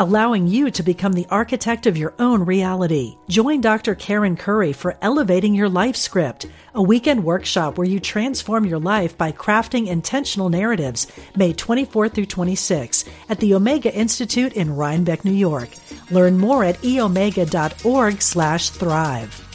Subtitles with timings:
[0.00, 3.18] allowing you to become the architect of your own reality.
[3.28, 3.94] Join Dr.
[3.94, 9.18] Karen Curry for Elevating Your Life Script, a weekend workshop where you transform your life
[9.18, 15.32] by crafting intentional narratives, May 24 through 26 at the Omega Institute in Rhinebeck, New
[15.32, 15.68] York.
[16.10, 19.46] Learn more at eomega.org slash thrive.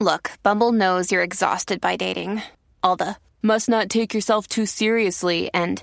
[0.00, 2.40] Look, Bumble knows you're exhausted by dating.
[2.82, 5.82] All the must not take yourself too seriously and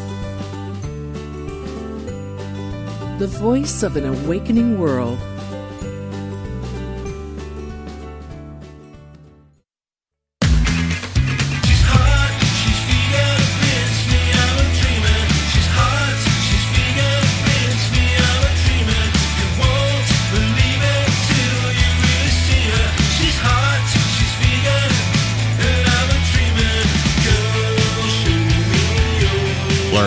[3.21, 5.30] the voice of an awakening world.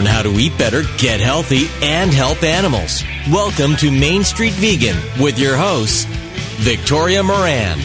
[0.05, 3.03] Learn how to eat better, get healthy, and help animals.
[3.31, 6.07] Welcome to Main Street Vegan with your host,
[6.59, 7.79] Victoria Moran.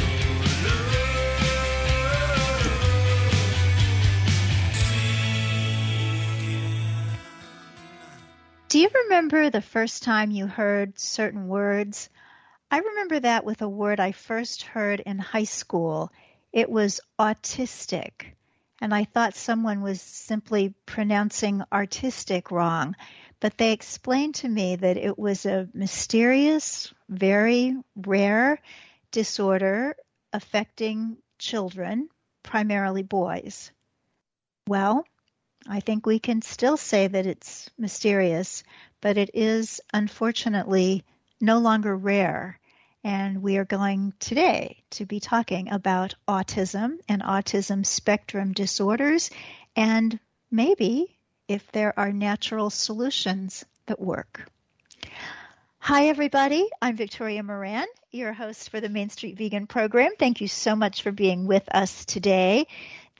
[8.67, 12.09] Do you remember the first time you heard certain words?
[12.69, 16.11] I remember that with a word I first heard in high school.
[16.51, 18.33] It was autistic.
[18.81, 22.95] And I thought someone was simply pronouncing artistic wrong.
[23.39, 28.61] But they explained to me that it was a mysterious, very rare
[29.11, 29.95] disorder
[30.33, 32.09] affecting children,
[32.43, 33.71] primarily boys.
[34.67, 35.05] Well,
[35.67, 38.63] I think we can still say that it's mysterious,
[39.01, 41.03] but it is unfortunately
[41.41, 42.58] no longer rare.
[43.03, 49.31] And we are going today to be talking about autism and autism spectrum disorders
[49.75, 50.19] and
[50.51, 51.17] maybe
[51.47, 54.49] if there are natural solutions that work.
[55.79, 56.67] Hi, everybody.
[56.81, 60.11] I'm Victoria Moran, your host for the Main Street Vegan program.
[60.19, 62.67] Thank you so much for being with us today.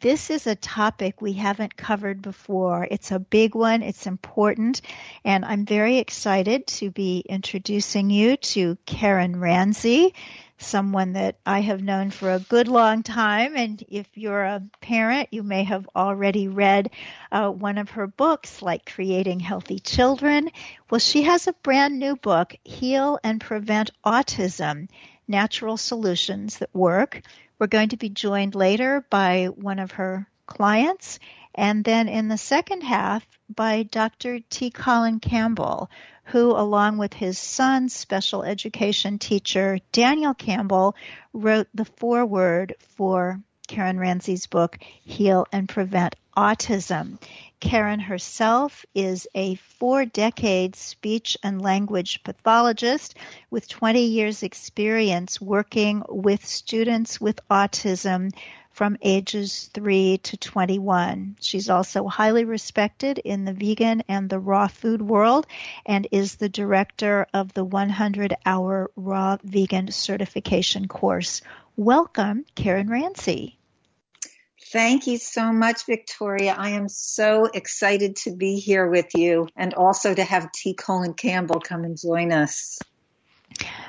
[0.02, 2.88] This is a topic we haven't covered before.
[2.90, 4.80] It's a big one, it's important,
[5.26, 10.14] and I'm very excited to be introducing you to Karen Ranzi,
[10.58, 13.58] someone that I have known for a good long time.
[13.58, 16.92] And if you're a parent, you may have already read
[17.30, 20.50] uh, one of her books, like Creating Healthy Children.
[20.90, 24.88] Well, she has a brand new book, Heal and Prevent Autism
[25.28, 27.22] Natural Solutions That Work.
[27.60, 31.20] We're going to be joined later by one of her clients,
[31.54, 34.40] and then in the second half by Dr.
[34.50, 34.72] T.
[34.72, 35.90] Colin Campbell,
[36.24, 40.96] who, along with his son, special education teacher Daniel Campbell,
[41.34, 47.20] wrote the foreword for Karen Ranzi's book, Heal and Prevent Autism.
[47.60, 53.16] Karen herself is a four decade speech and language pathologist
[53.52, 58.32] with 20 years experience working with students with autism
[58.72, 61.36] from ages 3 to 21.
[61.42, 65.46] She's also highly respected in the vegan and the raw food world
[65.86, 71.42] and is the director of the 100 hour raw vegan certification course.
[71.76, 73.59] Welcome, Karen Ranzi.
[74.72, 76.56] Thank you so much, Victoria.
[76.56, 80.76] I am so excited to be here with you and also to have T.
[80.76, 82.78] Colin Campbell come and join us.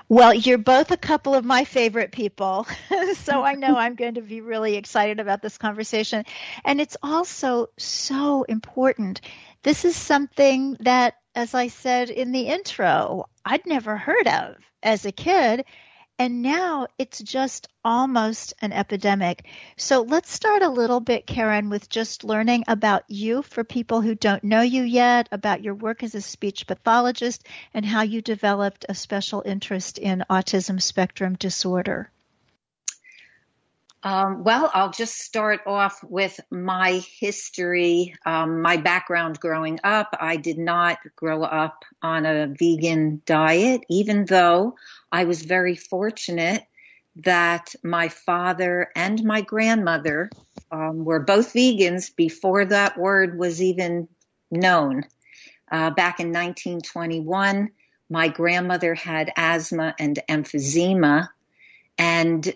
[0.08, 2.66] Well, you're both a couple of my favorite people.
[3.16, 6.24] so I know I'm going to be really excited about this conversation.
[6.64, 9.20] And it's also so important.
[9.62, 15.04] This is something that, as I said in the intro, I'd never heard of as
[15.04, 15.66] a kid.
[16.20, 19.46] And now it's just almost an epidemic.
[19.76, 24.14] So let's start a little bit, Karen, with just learning about you for people who
[24.14, 27.44] don't know you yet, about your work as a speech pathologist,
[27.74, 32.12] and how you developed a special interest in autism spectrum disorder.
[34.02, 40.16] Um, well, I'll just start off with my history, um, my background growing up.
[40.18, 44.76] I did not grow up on a vegan diet, even though
[45.12, 46.64] I was very fortunate
[47.16, 50.32] that my father and my grandmother
[50.72, 54.08] um, were both vegans before that word was even
[54.50, 55.04] known.
[55.70, 57.70] Uh, back in 1921,
[58.08, 61.28] my grandmother had asthma and emphysema,
[61.98, 62.54] and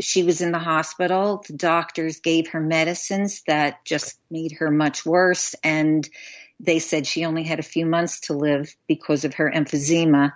[0.00, 1.42] she was in the hospital.
[1.46, 5.54] The doctors gave her medicines that just made her much worse.
[5.64, 6.08] And
[6.60, 10.32] they said she only had a few months to live because of her emphysema.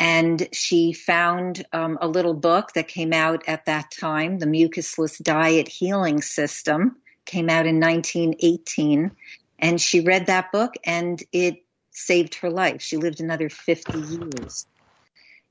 [0.00, 5.22] And she found um, a little book that came out at that time, the Mucusless
[5.22, 9.12] Diet Healing System, came out in 1918.
[9.58, 12.82] And she read that book and it saved her life.
[12.82, 14.66] She lived another 50 years.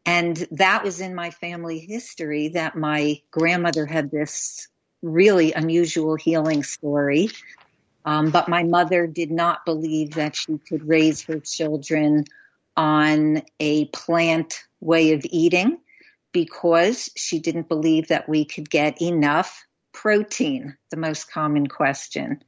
[0.06, 4.68] And that was in my family history that my grandmother had this
[5.02, 7.30] really unusual healing story.
[8.04, 12.26] Um, but my mother did not believe that she could raise her children
[12.76, 15.78] on a plant way of eating
[16.32, 22.42] because she didn't believe that we could get enough protein, the most common question.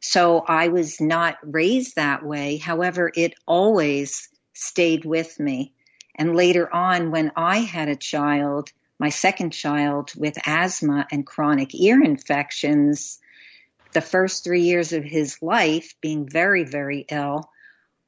[0.00, 2.56] So I was not raised that way.
[2.56, 5.72] However, it always stayed with me.
[6.18, 11.74] And later on, when I had a child, my second child with asthma and chronic
[11.74, 13.20] ear infections,
[13.92, 17.48] the first three years of his life being very, very ill,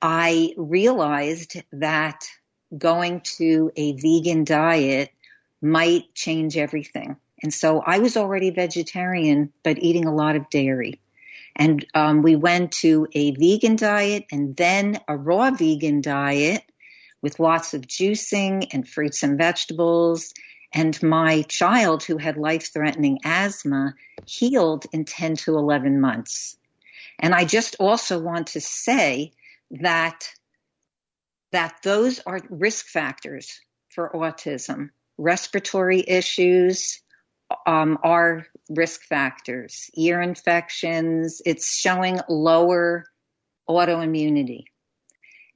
[0.02, 2.26] I realized that
[2.76, 5.10] going to a vegan diet
[5.62, 7.16] might change everything.
[7.42, 11.00] And so I was already vegetarian, but eating a lot of dairy.
[11.56, 16.62] And um, we went to a vegan diet and then a raw vegan diet
[17.22, 20.32] with lots of juicing and fruits and vegetables.
[20.72, 23.94] And my child, who had life threatening asthma,
[24.24, 26.56] healed in 10 to 11 months.
[27.18, 29.32] And I just also want to say
[29.72, 30.30] that,
[31.52, 34.90] that those are risk factors for autism.
[35.18, 37.02] Respiratory issues
[37.66, 39.90] um, are risk factors.
[39.94, 43.04] Ear infections, it's showing lower
[43.68, 44.64] autoimmunity.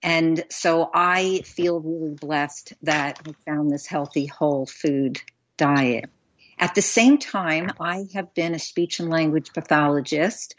[0.05, 5.23] And so I feel really blessed that I found this healthy whole food
[5.57, 6.11] diet.
[6.59, 10.57] At the same time, I have been a speech and language pathologist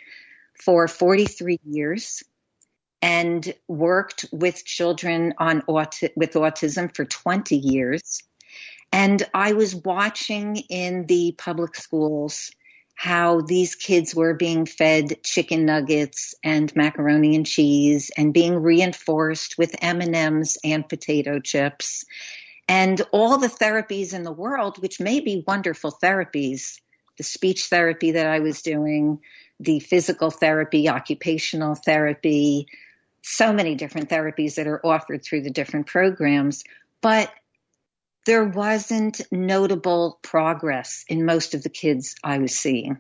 [0.59, 2.23] for 43 years
[3.03, 8.23] and worked with children on with autism for 20 years.
[8.91, 12.49] And I was watching in the public schools
[12.95, 19.57] how these kids were being fed chicken nuggets and macaroni and cheese and being reinforced
[19.57, 22.05] with M&Ms and potato chips
[22.67, 26.79] and all the therapies in the world which may be wonderful therapies
[27.17, 29.19] the speech therapy that I was doing
[29.59, 32.67] the physical therapy occupational therapy
[33.27, 36.63] so many different therapies that are offered through the different programs.
[37.01, 37.31] But
[38.25, 42.97] there wasn't notable progress in most of the kids I was seeing.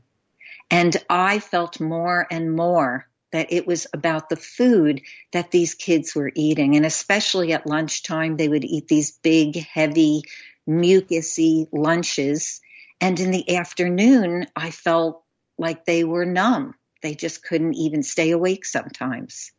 [0.69, 5.01] And I felt more and more that it was about the food
[5.33, 6.75] that these kids were eating.
[6.75, 10.23] And especially at lunchtime, they would eat these big, heavy,
[10.67, 12.61] mucusy lunches.
[13.01, 15.23] And in the afternoon, I felt
[15.57, 16.75] like they were numb.
[17.01, 19.51] They just couldn't even stay awake sometimes.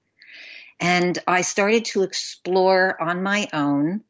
[0.81, 4.03] And I started to explore on my own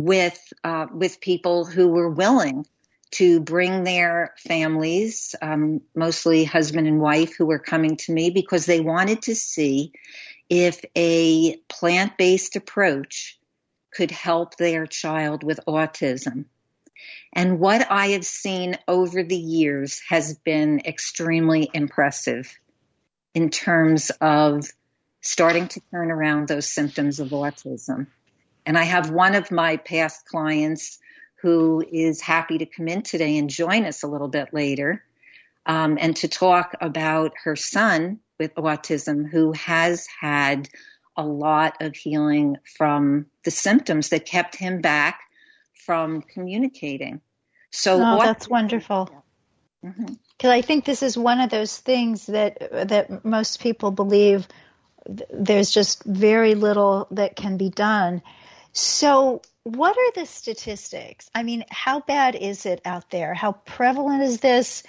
[0.00, 2.66] with uh, with people who were willing
[3.12, 8.66] to bring their families, um, mostly husband and wife, who were coming to me because
[8.66, 9.92] they wanted to see
[10.48, 13.38] if a plant based approach
[13.92, 16.44] could help their child with autism.
[17.32, 22.58] And what I have seen over the years has been extremely impressive
[23.34, 24.66] in terms of
[25.20, 28.06] starting to turn around those symptoms of autism.
[28.66, 30.98] And I have one of my past clients
[31.42, 35.04] who is happy to come in today and join us a little bit later
[35.64, 40.68] um, and to talk about her son with autism who has had
[41.16, 45.20] a lot of healing from the symptoms that kept him back
[45.86, 47.20] from communicating.
[47.70, 49.10] So oh, that's wonderful.
[49.82, 54.48] Because I think this is one of those things that that most people believe
[55.06, 58.22] th- there's just very little that can be done.
[58.78, 61.30] So, what are the statistics?
[61.34, 63.32] I mean, how bad is it out there?
[63.32, 64.82] How prevalent is this?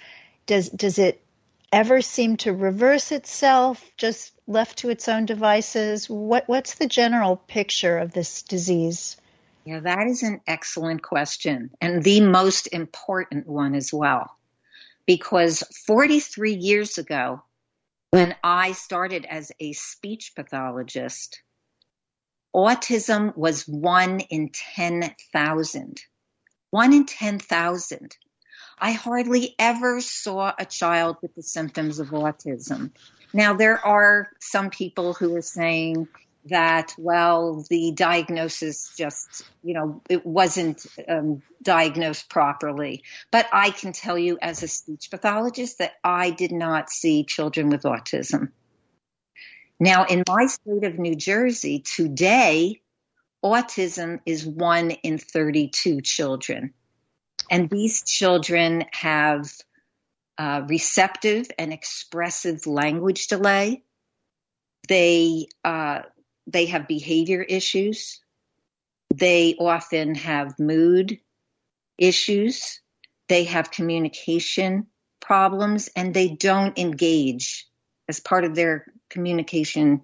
[0.46, 1.24] Does does it
[1.72, 6.10] ever seem to reverse itself just left to its own devices?
[6.10, 9.16] What what's the general picture of this disease?
[9.66, 14.38] Yeah, that is an excellent question and the most important one as well.
[15.08, 17.42] because 43 years ago,
[18.12, 21.42] when I started as a speech pathologist,
[22.58, 26.02] autism was one in 10,000.
[26.72, 28.18] One in 10,000.
[28.80, 32.92] I hardly ever saw a child with the symptoms of autism.
[33.32, 36.08] Now, there are some people who are saying
[36.46, 43.04] that, well, the diagnosis just, you know, it wasn't um, diagnosed properly.
[43.32, 47.70] But I can tell you as a speech pathologist that I did not see children
[47.70, 48.52] with autism.
[49.80, 52.82] Now, in my state of New Jersey, today,
[53.44, 56.74] autism is one in 32 children.
[57.50, 59.52] And these children have
[60.38, 63.84] uh, receptive and expressive language delay.
[64.88, 66.02] They uh,
[66.48, 68.20] they have behavior issues.
[69.14, 71.20] They often have mood
[71.98, 72.82] issues.
[73.28, 74.88] They have communication
[75.20, 77.68] problems, and they don't engage
[78.08, 80.02] as part of their communication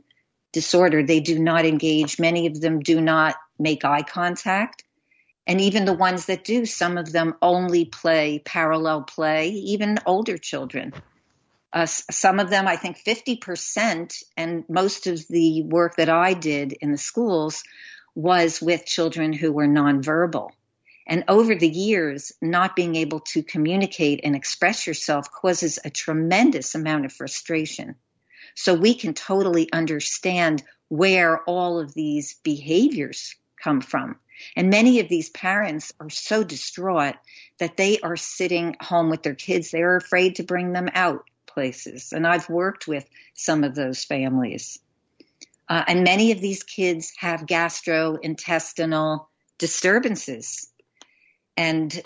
[0.51, 1.03] disorder.
[1.03, 2.19] They do not engage.
[2.19, 4.83] Many of them do not make eye contact.
[5.45, 10.37] And even the ones that do, some of them only play parallel play, even older
[10.37, 10.93] children.
[11.73, 16.73] Uh, some of them, I think 50%, and most of the work that I did
[16.73, 17.63] in the schools
[18.15, 20.51] was with children who were nonverbal.
[21.07, 26.75] And over the years, not being able to communicate and express yourself causes a tremendous
[26.75, 27.95] amount of frustration.
[28.55, 34.17] So we can totally understand where all of these behaviors come from.
[34.55, 37.15] And many of these parents are so distraught
[37.59, 39.71] that they are sitting home with their kids.
[39.71, 42.13] They're afraid to bring them out places.
[42.13, 44.79] And I've worked with some of those families.
[45.69, 50.67] Uh, and many of these kids have gastrointestinal disturbances.
[51.55, 52.01] And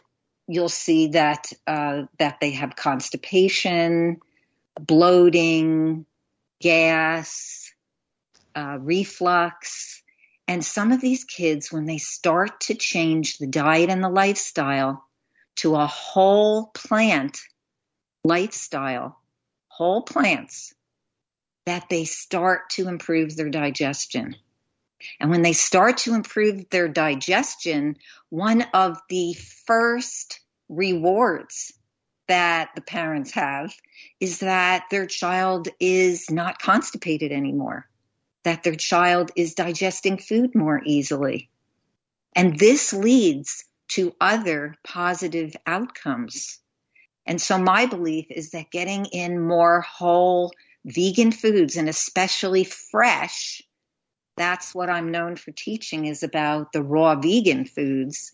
[0.48, 4.20] you'll see that uh, that they have constipation,
[4.80, 6.06] bloating,
[6.60, 7.72] gas,
[8.56, 10.02] uh, reflux.
[10.48, 15.04] And some of these kids, when they start to change the diet and the lifestyle
[15.58, 17.40] to a whole plant
[18.24, 19.20] lifestyle,
[19.68, 20.74] whole plants,
[21.66, 24.36] that they start to improve their digestion.
[25.20, 27.98] And when they start to improve their digestion,
[28.30, 29.34] one of the
[29.66, 31.74] first rewards
[32.27, 33.74] that the parents have
[34.19, 37.88] is that their child is not constipated anymore,
[38.43, 41.50] that their child is digesting food more easily.
[42.36, 46.60] And this leads to other positive outcomes.
[47.25, 50.51] And so my belief is that getting in more whole
[50.86, 53.62] vegan foods and especially fresh,
[54.36, 58.34] that's what I'm known for teaching is about the raw vegan foods,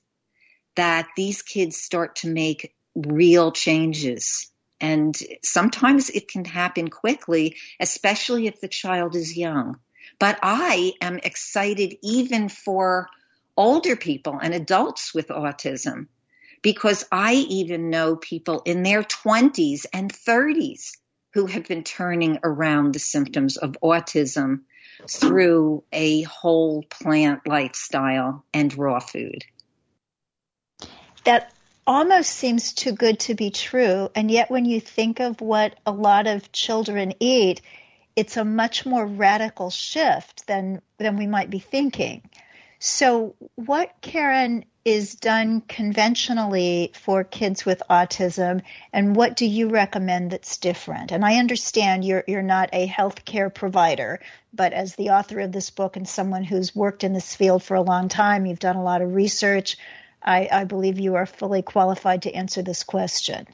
[0.76, 4.50] that these kids start to make real changes.
[4.80, 9.80] And sometimes it can happen quickly, especially if the child is young.
[10.20, 13.08] But I am excited even for
[13.56, 16.08] older people and adults with autism
[16.62, 20.98] because I even know people in their 20s and 30s
[21.34, 24.62] who have been turning around the symptoms of autism
[25.10, 29.44] through a whole plant lifestyle and raw food.
[31.26, 31.52] That
[31.86, 34.10] almost seems too good to be true.
[34.16, 37.62] And yet, when you think of what a lot of children eat,
[38.16, 42.22] it's a much more radical shift than, than we might be thinking.
[42.80, 48.62] So, what, Karen, is done conventionally for kids with autism,
[48.92, 51.12] and what do you recommend that's different?
[51.12, 54.20] And I understand you're you're not a healthcare provider,
[54.54, 57.76] but as the author of this book and someone who's worked in this field for
[57.76, 59.78] a long time, you've done a lot of research.
[60.24, 63.48] I, I believe you are fully qualified to answer this question.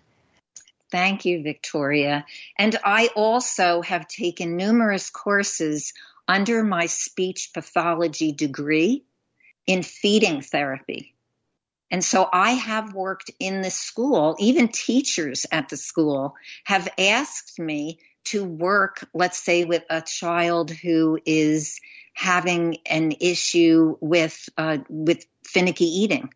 [0.92, 2.26] Thank you, Victoria.
[2.58, 5.94] And I also have taken numerous courses
[6.28, 9.04] under my speech pathology degree
[9.68, 11.14] in feeding therapy.
[11.92, 17.60] And so I have worked in the school, even teachers at the school have asked
[17.60, 21.80] me to work, let's say, with a child who is
[22.14, 26.30] having an issue with, uh, with finicky eating.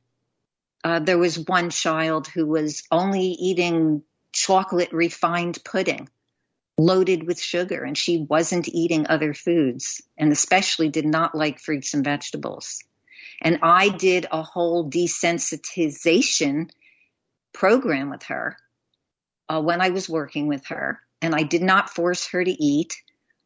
[0.84, 6.10] Uh, there was one child who was only eating chocolate refined pudding
[6.78, 11.94] loaded with sugar and she wasn't eating other foods and especially did not like fruits
[11.94, 12.84] and vegetables.
[13.42, 16.70] And I did a whole desensitization
[17.54, 18.58] program with her
[19.50, 21.00] uh, when I was working with her.
[21.22, 22.96] And I did not force her to eat,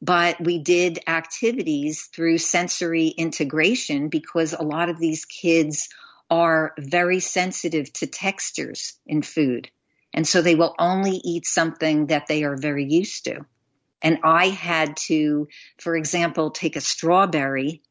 [0.01, 5.89] but we did activities through sensory integration because a lot of these kids
[6.29, 9.69] are very sensitive to textures in food.
[10.13, 13.45] And so they will only eat something that they are very used to.
[14.01, 15.47] And I had to,
[15.79, 17.81] for example, take a strawberry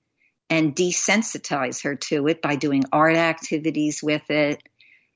[0.48, 4.62] and desensitize her to it by doing art activities with it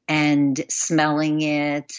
[0.08, 1.92] and smelling it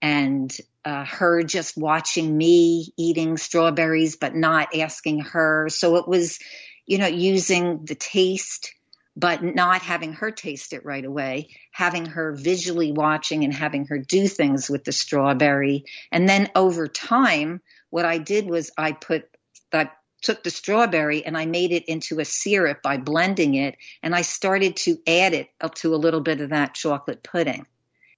[0.00, 5.68] and uh, her just watching me eating strawberries but not asking her.
[5.68, 6.38] So it was,
[6.86, 8.72] you know, using the taste
[9.20, 13.98] but not having her taste it right away, having her visually watching and having her
[13.98, 15.84] do things with the strawberry.
[16.10, 17.60] And then over time,
[17.90, 19.28] what I did was I put,
[19.74, 19.90] I
[20.22, 24.22] took the strawberry and I made it into a syrup by blending it and I
[24.22, 27.66] started to add it up to a little bit of that chocolate pudding.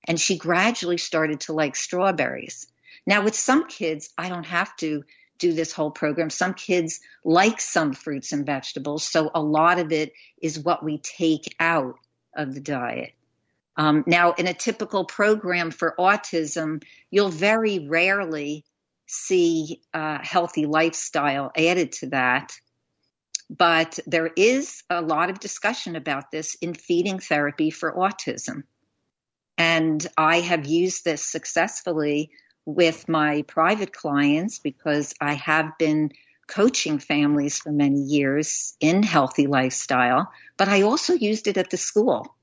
[0.06, 2.68] And she gradually started to like strawberries.
[3.06, 5.02] Now with some kids, I don't have to
[5.42, 6.30] do this whole program.
[6.30, 10.98] Some kids like some fruits and vegetables, so a lot of it is what we
[10.98, 11.96] take out
[12.34, 13.12] of the diet.
[13.76, 18.64] Um, now, in a typical program for autism, you'll very rarely
[19.06, 22.52] see a healthy lifestyle added to that.
[23.50, 28.62] But there is a lot of discussion about this in feeding therapy for autism.
[29.58, 32.30] And I have used this successfully
[32.64, 36.12] with my private clients because I have been
[36.46, 41.76] coaching families for many years in healthy lifestyle, but I also used it at the
[41.76, 42.36] school.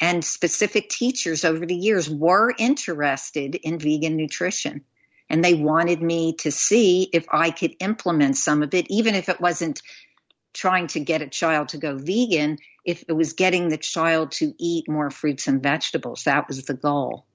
[0.00, 4.84] And specific teachers over the years were interested in vegan nutrition.
[5.28, 9.28] And they wanted me to see if I could implement some of it, even if
[9.28, 9.82] it wasn't
[10.54, 14.54] trying to get a child to go vegan, if it was getting the child to
[14.58, 16.24] eat more fruits and vegetables.
[16.24, 17.26] That was the goal.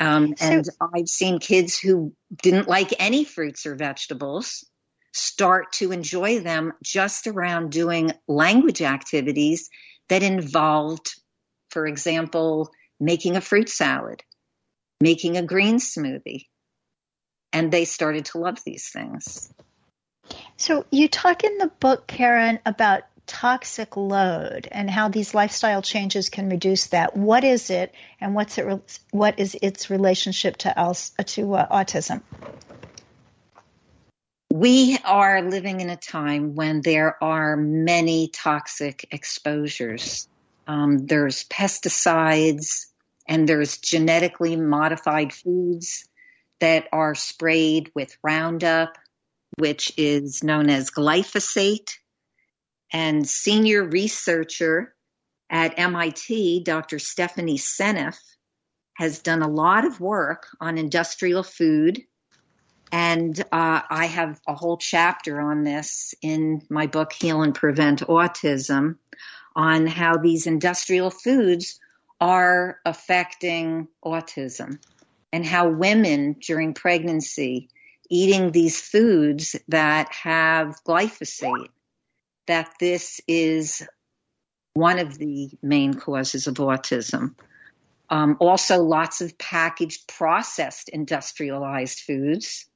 [0.00, 4.64] Um, and so, I've seen kids who didn't like any fruits or vegetables
[5.12, 9.68] start to enjoy them just around doing language activities
[10.08, 11.12] that involved,
[11.70, 14.22] for example, making a fruit salad,
[15.00, 16.46] making a green smoothie.
[17.52, 19.52] And they started to love these things.
[20.56, 26.28] So you talk in the book, Karen, about toxic load and how these lifestyle changes
[26.28, 27.16] can reduce that.
[27.16, 29.00] What is it, and what's it?
[29.10, 32.22] What is its relationship to else, to uh, autism?
[34.52, 40.28] We are living in a time when there are many toxic exposures.
[40.66, 42.86] Um, there's pesticides
[43.26, 46.06] and there's genetically modified foods
[46.60, 48.96] that are sprayed with Roundup,
[49.58, 51.98] which is known as glyphosate
[52.92, 54.94] and senior researcher
[55.48, 56.98] at MIT, Dr.
[56.98, 58.18] Stephanie Seneff,
[58.94, 62.02] has done a lot of work on industrial food.
[62.90, 68.00] And uh, I have a whole chapter on this in my book, Heal and Prevent
[68.00, 68.96] Autism,
[69.56, 71.80] on how these industrial foods
[72.20, 74.78] are affecting autism
[75.32, 77.68] and how women during pregnancy
[78.08, 81.68] eating these foods that have glyphosate
[82.46, 83.86] that this is
[84.74, 87.34] one of the main causes of autism.
[88.08, 92.66] Um, also, lots of packaged, processed, industrialized foods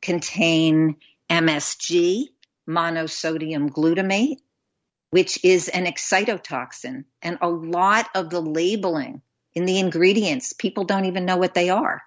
[0.00, 0.96] contain
[1.30, 2.24] MSG,
[2.68, 4.36] monosodium glutamate,
[5.10, 7.04] which is an excitotoxin.
[7.22, 9.22] And a lot of the labeling
[9.54, 12.02] in the ingredients, people don't even know what they are.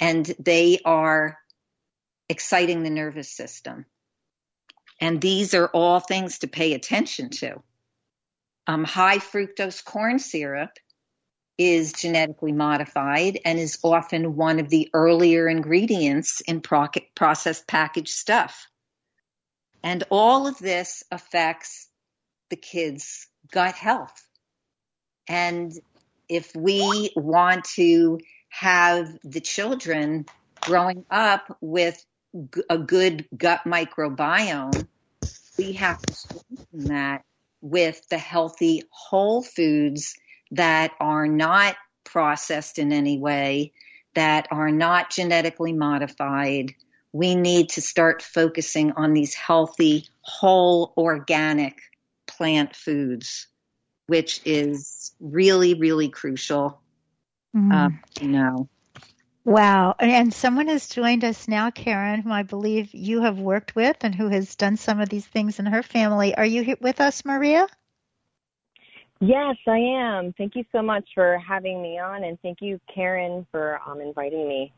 [0.00, 1.38] And they are
[2.28, 3.86] exciting the nervous system.
[5.00, 7.62] And these are all things to pay attention to.
[8.66, 10.70] Um, high fructose corn syrup
[11.56, 18.10] is genetically modified and is often one of the earlier ingredients in pro- processed packaged
[18.10, 18.68] stuff.
[19.82, 21.88] And all of this affects
[22.50, 24.28] the kids' gut health.
[25.28, 25.72] And
[26.28, 30.26] if we want to have the children
[30.60, 32.04] growing up with
[32.68, 34.86] a good gut microbiome,
[35.56, 37.24] we have to strengthen that
[37.60, 40.14] with the healthy whole foods
[40.52, 43.72] that are not processed in any way,
[44.14, 46.74] that are not genetically modified.
[47.12, 51.80] We need to start focusing on these healthy, whole, organic
[52.26, 53.48] plant foods,
[54.06, 56.80] which is really, really crucial.
[57.56, 57.72] Mm.
[57.72, 58.68] Uh, you know.
[59.48, 59.94] Wow.
[59.98, 64.14] And someone has joined us now, Karen, whom I believe you have worked with and
[64.14, 66.34] who has done some of these things in her family.
[66.34, 67.66] Are you here with us, Maria?
[69.20, 70.34] Yes, I am.
[70.34, 74.46] Thank you so much for having me on, and thank you, Karen, for um, inviting
[74.46, 74.70] me.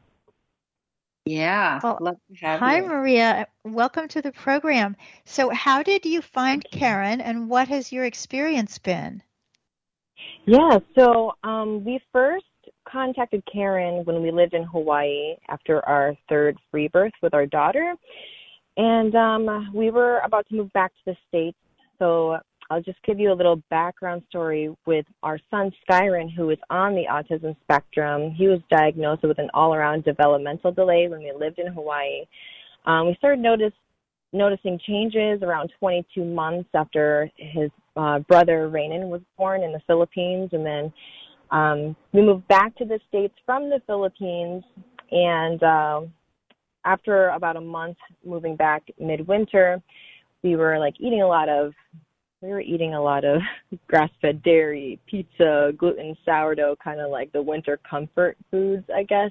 [1.27, 1.81] Yeah.
[1.83, 2.87] Well, hi, you.
[2.87, 3.49] Maria.
[3.65, 4.95] Welcome to the program.
[5.25, 9.21] So, how did you find Karen, and what has your experience been?
[10.47, 10.79] Yeah.
[10.97, 12.45] So, um, we first
[12.91, 17.95] contacted Karen when we lived in Hawaii after our third free birth with our daughter.
[18.77, 21.59] And um, we were about to move back to the States.
[21.99, 22.39] So
[22.71, 26.95] I'll just give you a little background story with our son Skyron, who is on
[26.95, 28.31] the autism spectrum.
[28.31, 32.25] He was diagnosed with an all around developmental delay when we lived in Hawaii.
[32.87, 33.73] Um, we started notice,
[34.33, 40.51] noticing changes around 22 months after his uh, brother Rainin was born in the Philippines,
[40.53, 40.93] and then
[41.51, 44.63] um, we moved back to the states from the Philippines.
[45.11, 46.01] And uh,
[46.85, 49.83] after about a month moving back midwinter,
[50.43, 51.73] we were like eating a lot of
[52.43, 53.43] we were eating a lot of
[53.89, 59.31] grass-fed dairy, pizza, gluten, sourdough, kind of like the winter comfort foods, I guess.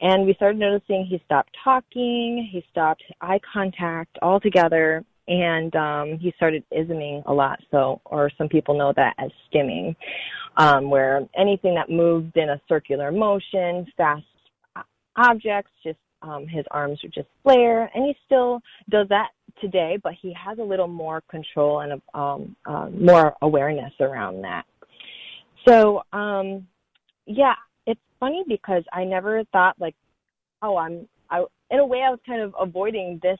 [0.00, 6.32] And we started noticing he stopped talking, he stopped eye contact altogether, and um, he
[6.36, 7.60] started isming a lot.
[7.70, 9.94] So, or some people know that as stimming,
[10.56, 14.24] um, where anything that moved in a circular motion, fast
[15.16, 19.28] objects, just um, his arms would just flare, and he still does that
[19.60, 24.64] today, but he has a little more control and um, uh, more awareness around that.
[25.66, 26.66] So, um,
[27.26, 27.54] yeah,
[27.86, 29.94] it's funny because I never thought like,
[30.60, 31.08] oh, I'm.
[31.30, 33.38] I in a way I was kind of avoiding this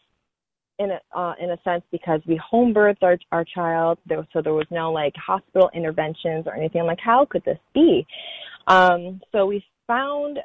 [0.80, 4.40] in a uh, in a sense because we home birthed our our child, there, so
[4.42, 6.80] there was no like hospital interventions or anything.
[6.80, 8.06] I'm like, how could this be?
[8.66, 10.38] Um, so we found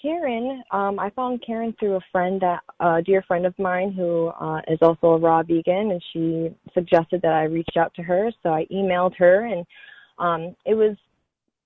[0.00, 4.28] Karen, um, I found Karen through a friend that a dear friend of mine who
[4.38, 8.30] uh, is also a raw vegan, and she suggested that I reach out to her.
[8.42, 9.66] So I emailed her, and
[10.18, 10.96] um, it was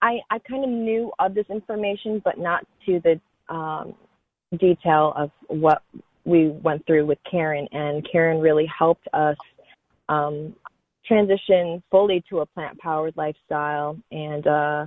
[0.01, 3.95] I I kind of knew of this information, but not to the um,
[4.59, 5.83] detail of what
[6.29, 9.37] we went through with Karen, and Karen really helped us
[10.09, 10.55] um,
[11.07, 14.47] transition fully to a plant powered lifestyle and.
[14.47, 14.87] uh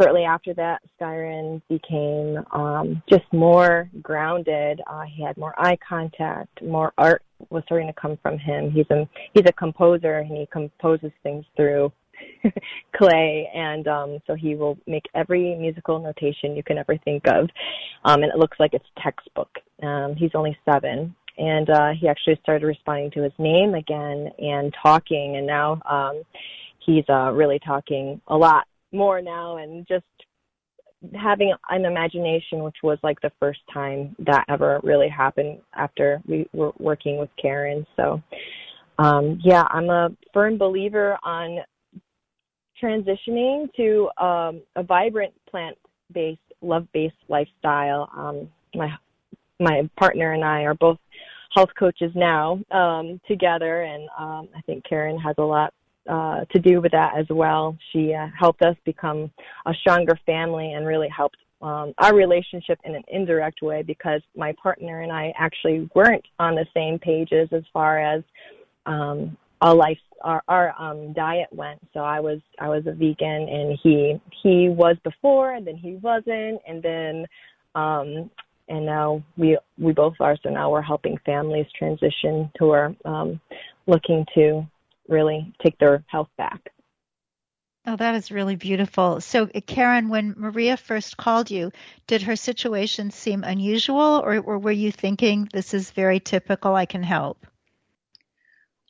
[0.00, 4.80] shortly after that, Skyron became um, just more grounded.
[4.86, 8.70] Uh, he had more eye contact, more art was starting to come from him.
[8.70, 11.92] He's a he's a composer, and he composes things through
[12.96, 17.48] clay, and um, so he will make every musical notation you can ever think of,
[18.04, 19.50] um, and it looks like it's textbook.
[19.82, 24.74] Um, he's only seven, and uh, he actually started responding to his name again and
[24.82, 26.22] talking, and now um,
[26.84, 30.04] he's uh, really talking a lot more now and just
[31.20, 36.46] having an imagination which was like the first time that ever really happened after we
[36.54, 37.86] were working with Karen.
[37.96, 38.22] So
[38.98, 41.58] um yeah I'm a firm believer on
[42.82, 45.76] transitioning to um a vibrant plant
[46.12, 48.90] based love based lifestyle um my
[49.60, 50.98] my partner and I are both
[51.54, 55.72] health coaches now um together and um I think Karen has a lot
[56.08, 57.76] uh, to do with that as well.
[57.92, 59.30] She uh, helped us become
[59.66, 64.54] a stronger family and really helped um, our relationship in an indirect way because my
[64.62, 68.22] partner and I actually weren't on the same pages as far as
[68.84, 71.80] um, our life, our, our um, diet went.
[71.94, 75.94] So I was I was a vegan and he he was before and then he
[76.02, 77.26] wasn't and then
[77.74, 78.30] um,
[78.68, 80.36] and now we we both are.
[80.42, 83.40] So now we're helping families transition are um,
[83.86, 84.66] looking to
[85.08, 86.60] really take their health back.
[87.86, 89.20] Oh, that is really beautiful.
[89.20, 91.70] So, Karen, when Maria first called you,
[92.06, 96.74] did her situation seem unusual, or, or were you thinking this is very typical?
[96.74, 97.46] I can help.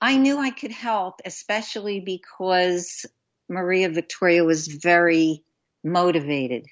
[0.05, 3.07] I knew I could help, especially because
[3.49, 5.43] Maria Victoria was very
[5.83, 6.67] motivated.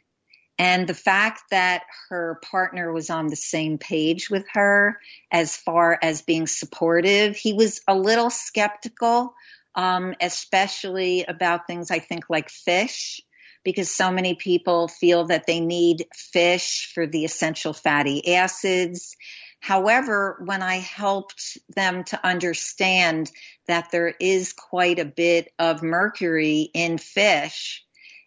[0.59, 4.99] And the fact that her partner was on the same page with her
[5.31, 9.33] as far as being supportive, he was a little skeptical,
[9.75, 13.23] um, especially about things I think like fish,
[13.65, 19.17] because so many people feel that they need fish for the essential fatty acids.
[19.63, 23.31] However, when I helped them to understand
[23.69, 27.85] that there is quite a bit of mercury in fish,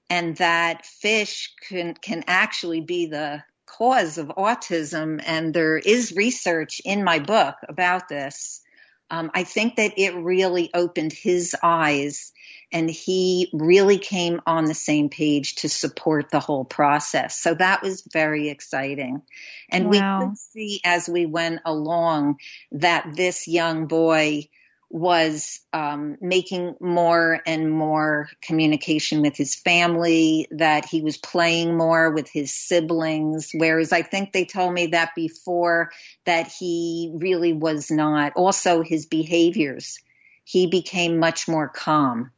[0.09, 6.79] and that fish can can actually be the cause of autism and there is research
[6.85, 8.61] in my book about this
[9.09, 12.31] um, i think that it really opened his eyes
[12.71, 17.81] and he really came on the same page to support the whole process so that
[17.81, 19.21] was very exciting
[19.69, 20.19] and Wow.
[20.19, 22.37] we could see as we went along
[22.71, 24.47] that this young boy
[24.89, 32.11] was um, making more and more communication with his family, that he was playing more
[32.11, 33.51] with his siblings.
[33.53, 35.91] Whereas I think they told me that before
[36.25, 38.33] that he really was not.
[38.35, 39.99] Also, his behaviors,
[40.43, 42.31] he became much more calm.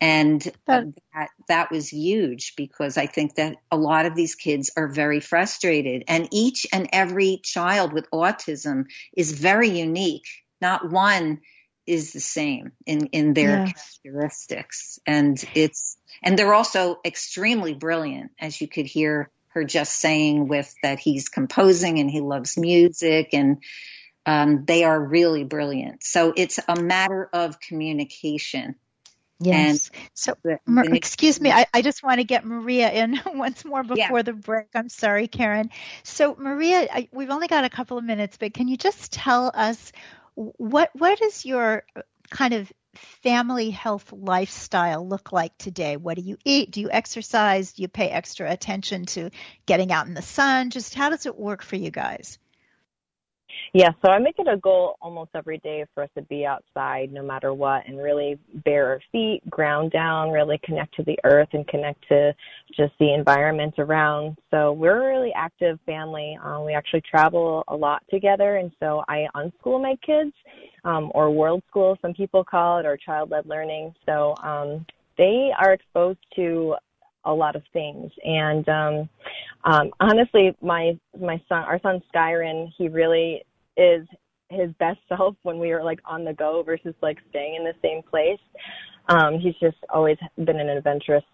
[0.00, 4.70] And That- that, that was huge because I think that a lot of these kids
[4.76, 6.04] are very frustrated.
[6.08, 8.84] And each and every child with autism
[9.16, 10.26] is very unique.
[10.60, 11.40] Not one
[11.86, 13.98] is the same in, in their Yes.
[14.04, 14.98] characteristics.
[15.06, 20.74] And it's, and they're also extremely brilliant, as you could hear her just saying with
[20.82, 23.58] that he's composing and he loves music and
[24.26, 26.02] um, they are really brilliant.
[26.02, 28.74] So it's a matter of communication.
[29.40, 29.90] Yes.
[30.14, 33.84] so, The- the- excuse me, I, I just want to get Maria in once more
[33.94, 34.06] Yeah.
[34.06, 34.68] before the break.
[34.74, 35.70] I'm sorry, Karen.
[36.02, 39.50] So, Maria, I, we've only got a couple of minutes, but can you just tell
[39.54, 39.92] us
[40.34, 42.72] what what is your uh, kind of
[43.22, 45.96] family health lifestyle look like today?
[45.96, 46.70] What do you eat?
[46.70, 47.72] Do you exercise?
[47.72, 49.30] Do you pay extra attention to
[49.66, 50.70] getting out in the sun?
[50.70, 52.38] Just how does it work for you guys?
[53.76, 57.12] Yeah, so I make it a goal almost every day for us to be outside
[57.12, 61.48] no matter what and really bare our feet, ground down, really connect to the earth
[61.54, 62.32] and connect to
[62.76, 64.38] just the environment around.
[64.52, 66.38] So we're a really active family.
[66.40, 70.32] Um, we actually travel a lot together, and so I unschool my kids,
[70.84, 73.92] um, or world school, some people call it, or child led learning.
[74.06, 74.86] So um,
[75.18, 76.76] they are exposed to
[77.24, 78.12] a lot of things.
[78.22, 79.08] And um,
[79.64, 83.42] um, honestly, my my son, our son Skyrin, he really
[83.76, 84.06] is
[84.50, 87.74] his best self when we are like on the go versus like staying in the
[87.82, 88.40] same place.
[89.08, 91.24] Um, he's just always been an adventurous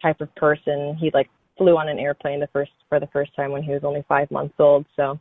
[0.00, 0.96] type of person.
[0.98, 3.84] He like flew on an airplane the first for the first time when he was
[3.84, 4.86] only five months old.
[4.96, 5.18] So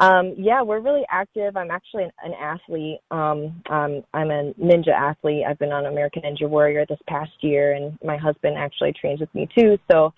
[0.00, 1.56] um, yeah, we're really active.
[1.56, 3.00] I'm actually an, an athlete.
[3.10, 5.44] Um, um, I'm a ninja athlete.
[5.48, 9.34] I've been on American Ninja Warrior this past year, and my husband actually trains with
[9.34, 9.76] me too.
[9.90, 10.12] So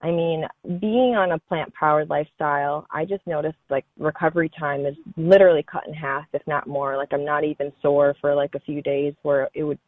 [0.00, 0.44] I mean,
[0.80, 5.88] being on a plant powered lifestyle, I just noticed like recovery time is literally cut
[5.88, 6.96] in half, if not more.
[6.96, 9.78] Like I'm not even sore for like a few days where it would,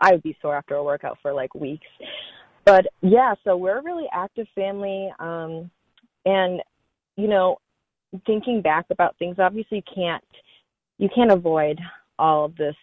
[0.00, 1.86] I would be sore after a workout for like weeks.
[2.64, 5.12] But yeah, so we're a really active family.
[5.20, 5.70] Um,
[6.26, 6.60] and,
[7.16, 7.58] you know,
[8.26, 10.24] thinking back about things, obviously you can't,
[10.98, 11.78] you can't avoid
[12.18, 12.74] all of this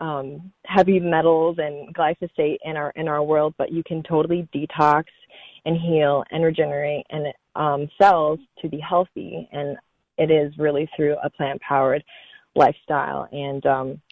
[0.00, 5.04] um, heavy metals and glyphosate in our in our world, but you can totally detox
[5.64, 7.26] and heal and regenerate and
[7.56, 9.48] um, cells to be healthy.
[9.52, 9.76] And
[10.16, 12.04] it is really through a plant powered
[12.54, 13.28] lifestyle.
[13.32, 14.02] And um,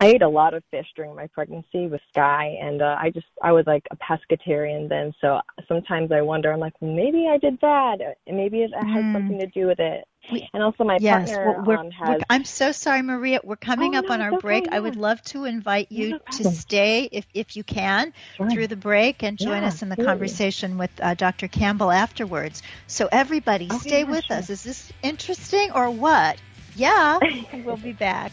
[0.00, 3.26] I ate a lot of fish during my pregnancy with Sky, and uh, I just
[3.42, 5.12] I was like a pescatarian then.
[5.20, 7.96] So sometimes I wonder, I'm like, maybe I did that.
[8.26, 9.12] Maybe it has Mm.
[9.12, 10.06] something to do with it.
[10.30, 12.22] We- And also, my Yes, partner we're, um, we're- has.
[12.28, 13.40] I'm so sorry, Maria.
[13.42, 14.68] We're coming Oh, up no, on our okay, break.
[14.70, 18.50] I would love to invite you No to stay, if if you can, Sure.
[18.50, 20.04] through the break and join Yeah, us in the absolutely.
[20.04, 21.48] conversation with uh, Dr.
[21.48, 22.62] Campbell afterwards.
[22.86, 24.36] So everybody, Okay, stay yeah, with sure.
[24.36, 24.50] us.
[24.50, 26.40] Is this interesting or what?
[26.74, 27.18] Yeah,
[27.64, 28.32] we'll be back.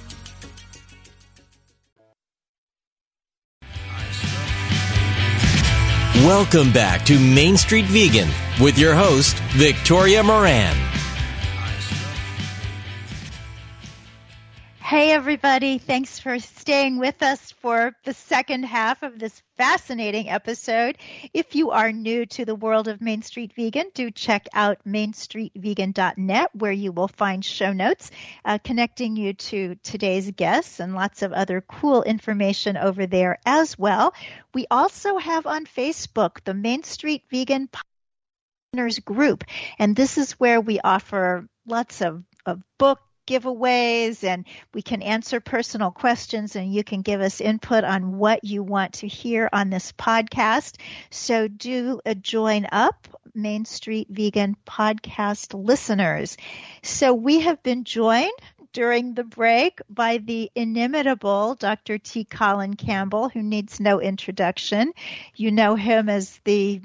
[6.25, 8.29] Welcome back to Main Street Vegan
[8.63, 10.80] with your host, Victoria Moran.
[14.91, 15.77] Hey, everybody.
[15.77, 20.97] Thanks for staying with us for the second half of this fascinating episode.
[21.33, 26.49] If you are new to the world of Main Street Vegan, do check out mainstreetvegan.net
[26.55, 28.11] where you will find show notes
[28.43, 33.79] uh, connecting you to today's guests and lots of other cool information over there as
[33.79, 34.13] well.
[34.53, 37.69] We also have on Facebook the Main Street Vegan
[38.73, 39.45] Partners Group,
[39.79, 45.39] and this is where we offer lots of, of book giveaways and we can answer
[45.39, 49.69] personal questions and you can give us input on what you want to hear on
[49.69, 50.77] this podcast.
[51.09, 56.37] So do uh, join up Main Street Vegan podcast listeners.
[56.83, 58.31] So we have been joined
[58.73, 61.97] during the break by the inimitable Dr.
[61.97, 62.23] T.
[62.23, 64.93] Colin Campbell, who needs no introduction.
[65.35, 66.81] You know him as the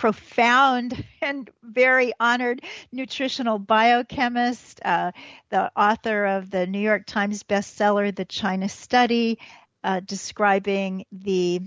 [0.00, 5.12] profound and very honored nutritional biochemist, uh,
[5.50, 9.38] the author of the New York Times bestseller, The China Study,
[9.84, 11.60] uh, describing the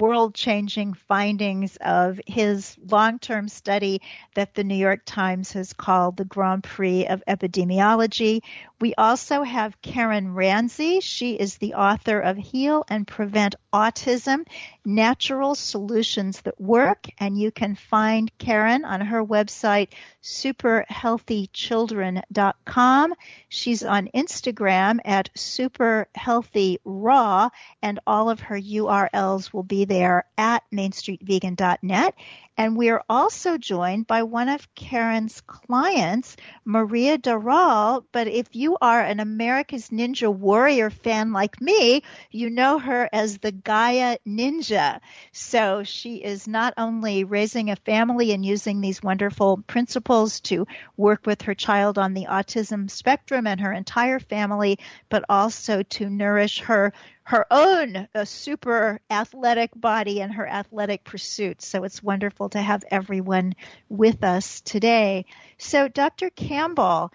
[0.00, 4.00] world changing findings of his long term study
[4.34, 8.40] that the New York Times has called the Grand Prix of Epidemiology.
[8.80, 11.02] We also have Karen Ranzi.
[11.02, 14.46] She is the author of Heal and Prevent Autism
[14.86, 17.08] Natural Solutions That Work.
[17.18, 19.88] And you can find Karen on her website,
[20.22, 23.14] superhealthychildren.com.
[23.48, 27.50] She's on Instagram at superhealthyraw,
[27.82, 32.14] and all of her URLs will be there at mainstreetvegan.net.
[32.56, 38.04] And we are also joined by one of Karen's clients, Maria Doral.
[38.12, 43.38] But if you are an America's Ninja Warrior fan like me, you know her as
[43.38, 45.00] the Gaia Ninja.
[45.32, 50.66] So she is not only raising a family and using these wonderful principles to
[50.98, 56.10] work with her child on the autism spectrum and her entire family, but also to
[56.10, 56.92] nourish her
[57.30, 61.64] her own uh, super athletic body and her athletic pursuits.
[61.64, 63.54] So it's wonderful to have everyone
[63.88, 65.26] with us today.
[65.56, 66.30] So, Dr.
[66.30, 67.12] Campbell,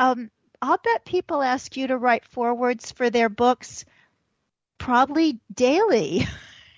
[0.00, 3.84] um, I'll bet people ask you to write forewords for their books
[4.78, 6.26] probably daily.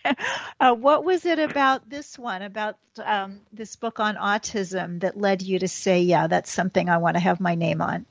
[0.60, 5.40] uh, what was it about this one, about um, this book on autism, that led
[5.40, 8.04] you to say, yeah, that's something I want to have my name on?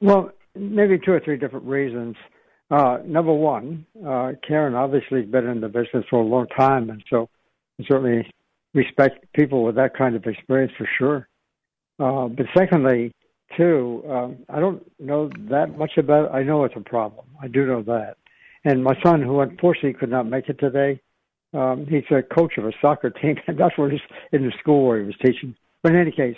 [0.00, 2.16] Well, maybe two or three different reasons.
[2.72, 6.88] Uh, number one, uh, Karen obviously has been in the business for a long time,
[6.88, 7.28] and so
[7.86, 8.26] certainly
[8.72, 11.28] respect people with that kind of experience for sure.
[11.98, 13.12] Uh, but secondly,
[13.58, 16.34] too, um, I don't know that much about it.
[16.34, 17.26] I know it's a problem.
[17.42, 18.16] I do know that.
[18.64, 20.98] And my son, who unfortunately could not make it today,
[21.52, 24.00] um, he's a coach of a soccer team, and that's where he's
[24.32, 25.54] in the school where he was teaching.
[25.82, 26.36] But in any case,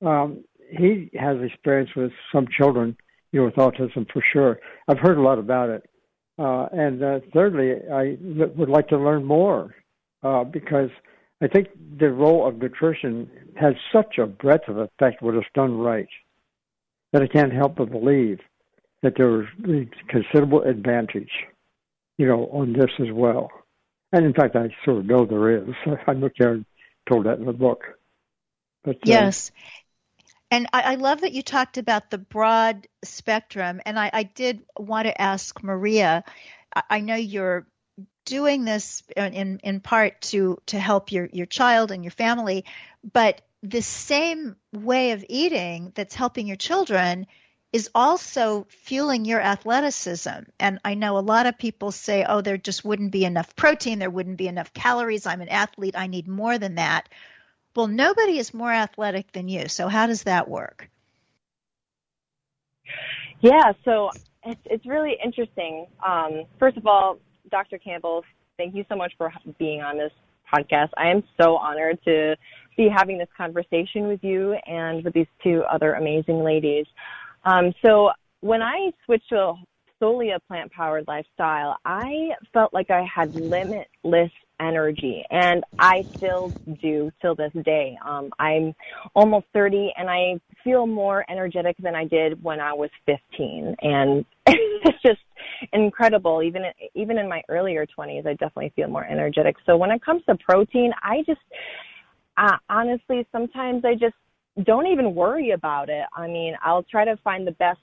[0.00, 2.96] um, he has experience with some children
[3.32, 4.58] you know, with autism for sure.
[4.88, 5.88] I've heard a lot about it.
[6.38, 9.74] Uh, and uh, thirdly, I would like to learn more
[10.22, 10.90] uh, because
[11.42, 11.68] I think
[11.98, 16.08] the role of nutrition has such a breadth of effect when it's done right
[17.12, 18.38] that I can't help but believe
[19.02, 21.30] that there is considerable advantage,
[22.16, 23.50] you know, on this as well.
[24.12, 25.68] And in fact, I sort of know there is.
[26.06, 26.64] I know Karen
[27.08, 27.82] told that in the book.
[28.84, 29.50] But, yes.
[30.52, 33.80] And I, I, love that you talked about the broad spectrum.
[33.86, 36.24] And I, I did want to ask Maria.
[36.76, 37.66] I, I, know you're
[38.26, 42.66] doing this in in part to to help your your child and your family,
[43.14, 47.26] but the same way of eating that's helping your children
[47.72, 50.50] is also fueling your athleticism.
[50.60, 53.98] And I know a lot of people say, "Oh, there just wouldn't be enough protein,
[53.98, 55.24] there wouldn't be enough calories.
[55.24, 57.08] I'm an athlete, I need more than that."
[57.74, 59.68] Well, nobody is more athletic than you.
[59.68, 60.90] So how does that work?
[63.40, 64.10] Yeah, so
[64.44, 65.86] it's it's really interesting.
[66.06, 67.18] Um, first of all,
[67.50, 67.78] Dr.
[67.78, 68.24] Campbell,
[68.56, 70.12] thank you so much for being on this
[70.52, 70.90] podcast.
[70.96, 72.36] I am so honored to
[72.76, 76.86] be having this conversation with you and with these two other amazing ladies.
[77.44, 79.54] Um, so when I switched to a
[79.98, 86.54] solely a plant powered lifestyle, I felt like I had limitless energy and I still
[86.80, 87.96] do till this day.
[88.06, 88.74] Um, I'm
[89.14, 94.24] almost 30 and I feel more energetic than I did when I was 15 and
[94.46, 95.20] it's just
[95.72, 96.42] incredible.
[96.42, 96.62] Even,
[96.94, 99.56] even in my earlier 20s, I definitely feel more energetic.
[99.66, 101.40] So when it comes to protein, I just,
[102.36, 104.14] uh, honestly, sometimes I just
[104.64, 106.04] don't even worry about it.
[106.14, 107.80] I mean, I'll try to find the best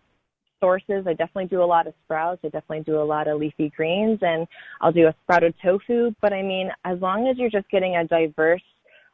[0.60, 1.06] sources.
[1.08, 2.42] I definitely do a lot of sprouts.
[2.44, 4.48] I definitely do a lot of leafy greens and
[4.82, 6.14] I'll do a sprouted tofu.
[6.22, 8.62] But I mean, as long as you're just getting a diverse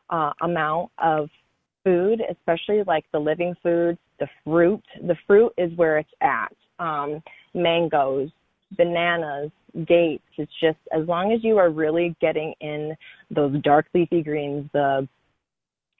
[0.09, 1.29] uh, amount of
[1.83, 6.53] food, especially like the living foods, the fruit, the fruit is where it's at.
[6.79, 7.21] Um,
[7.53, 8.29] mangoes,
[8.77, 9.51] bananas,
[9.87, 10.23] dates.
[10.37, 12.95] It's just as long as you are really getting in
[13.29, 15.07] those dark leafy greens, the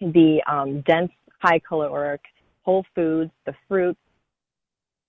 [0.02, 2.22] the um, dense high caloric
[2.64, 4.00] whole foods, the fruits,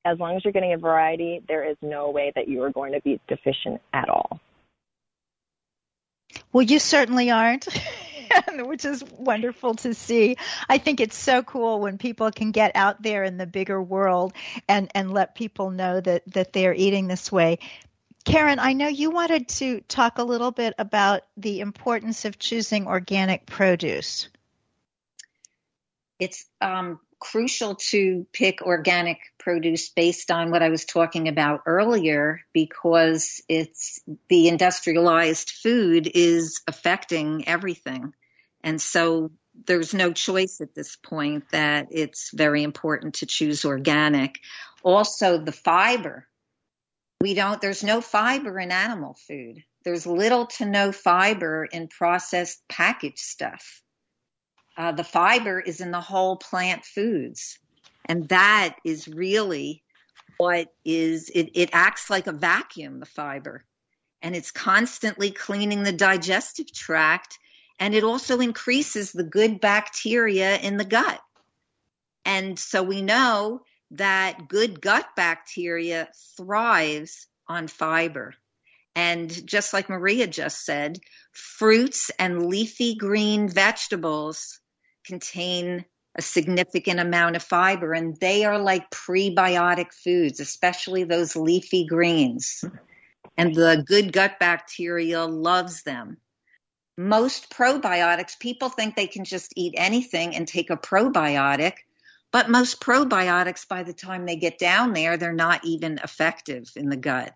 [0.07, 2.93] as long as you're getting a variety, there is no way that you are going
[2.93, 4.41] to be deficient at all.
[6.53, 7.67] Well, you certainly aren't.
[8.59, 10.37] which is wonderful to see.
[10.69, 14.33] I think it's so cool when people can get out there in the bigger world
[14.69, 17.61] and, and let people know that, that they're eating this way.
[18.25, 22.89] Karen, I know you wanted to talk a little bit about the importance of choosing
[22.89, 24.29] organic produce.
[26.19, 32.41] It's um, crucial to pick organic produce based on what I was talking about earlier
[32.53, 38.13] because it's the industrialized food is affecting everything.
[38.63, 39.31] And so
[39.67, 44.41] there's no choice at this point that it's very important to choose organic.
[44.83, 46.27] Also the fiber.
[47.21, 49.65] We don't there's no fiber in animal food.
[49.85, 53.83] there's little to no fiber in processed packaged stuff.
[54.77, 57.59] Uh, the fiber is in the whole plant foods.
[58.05, 59.83] And that is really
[60.37, 63.65] what is, it, it acts like a vacuum, the fiber.
[64.23, 67.39] And it's constantly cleaning the digestive tract.
[67.79, 71.21] And it also increases the good bacteria in the gut.
[72.25, 73.63] And so we know
[73.93, 78.35] that good gut bacteria thrives on fiber.
[78.95, 80.99] And just like Maria just said,
[81.33, 84.59] fruits and leafy green vegetables
[85.07, 85.85] contain
[86.17, 92.65] a significant amount of fiber and they are like prebiotic foods, especially those leafy greens.
[93.37, 96.17] And the good gut bacteria loves them.
[96.97, 101.75] Most probiotics, people think they can just eat anything and take a probiotic,
[102.33, 106.89] but most probiotics, by the time they get down there, they're not even effective in
[106.89, 107.35] the gut.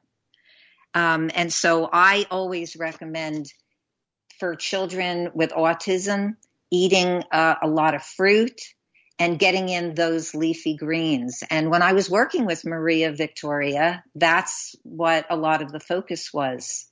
[0.95, 3.53] Um, and so I always recommend
[4.39, 6.37] for children with autism
[6.71, 8.61] eating uh, a lot of fruit
[9.19, 11.43] and getting in those leafy greens.
[11.51, 16.33] And when I was working with Maria Victoria, that's what a lot of the focus
[16.33, 16.87] was.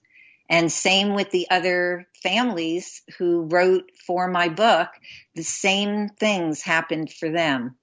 [0.50, 4.88] And same with the other families who wrote for my book,
[5.34, 7.76] the same things happened for them.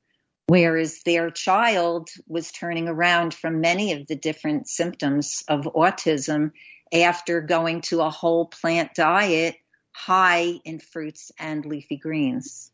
[0.47, 6.51] Whereas their child was turning around from many of the different symptoms of autism
[6.93, 9.55] after going to a whole plant diet
[9.95, 12.69] high in fruits and leafy greens.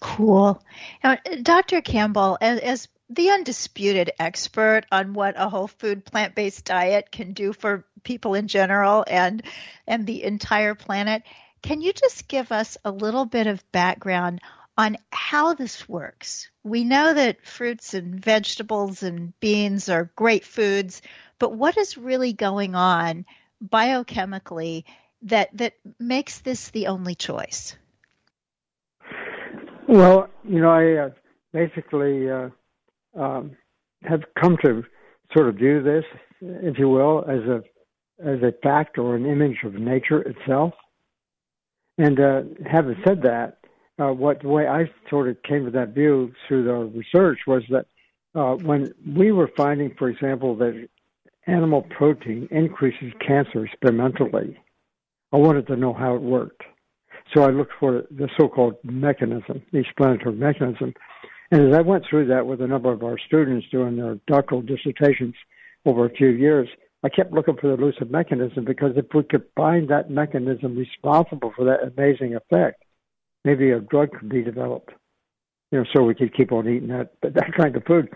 [0.00, 0.62] Cool.
[1.04, 1.82] Now, Dr.
[1.82, 7.52] Campbell, as, as the undisputed expert on what a whole food plant-based diet can do
[7.52, 9.42] for people in general and
[9.86, 11.22] and the entire planet,
[11.62, 14.40] can you just give us a little bit of background
[14.76, 16.50] on how this works?
[16.64, 21.02] We know that fruits and vegetables and beans are great foods,
[21.38, 23.26] but what is really going on
[23.62, 24.84] biochemically
[25.22, 27.76] that that makes this the only choice?
[29.88, 31.10] Well, you know, I uh,
[31.52, 32.48] basically uh,
[33.14, 33.56] um,
[34.02, 34.84] have come to
[35.36, 36.04] sort of view this,
[36.40, 37.62] if you will, as a
[38.24, 40.72] as a fact or an image of nature itself.
[41.98, 43.58] And uh, having said that,
[43.98, 47.62] uh, what the way I sort of came to that view through the research was
[47.70, 47.86] that
[48.34, 50.88] uh, when we were finding, for example, that
[51.46, 54.58] animal protein increases cancer experimentally,
[55.32, 56.62] I wanted to know how it worked.
[57.34, 60.94] So I looked for the so-called mechanism, the explanatory mechanism.
[61.50, 64.62] And as I went through that with a number of our students doing their doctoral
[64.62, 65.34] dissertations
[65.84, 66.68] over a few years,
[67.02, 71.52] I kept looking for the elusive mechanism because if we could find that mechanism responsible
[71.54, 72.82] for that amazing effect,
[73.44, 74.90] maybe a drug could be developed.
[75.70, 78.08] You know, so we could keep on eating that that kind of food.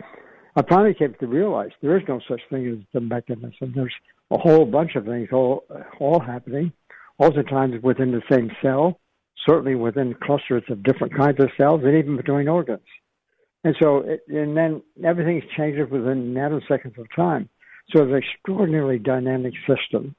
[0.57, 3.73] I finally came to realize there is no such thing as the mechanism.
[3.75, 3.95] There's
[4.31, 5.65] a whole bunch of things all
[6.01, 6.73] all happening,
[7.21, 8.99] all the times within the same cell,
[9.47, 12.81] certainly within clusters of different kinds of cells, and even between organs.
[13.63, 17.49] And so, it, and then everything's changing within nanoseconds of time.
[17.91, 20.15] So it's an extraordinarily dynamic system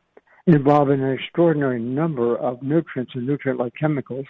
[0.45, 4.25] involving an extraordinary number of nutrients and nutrient-like chemicals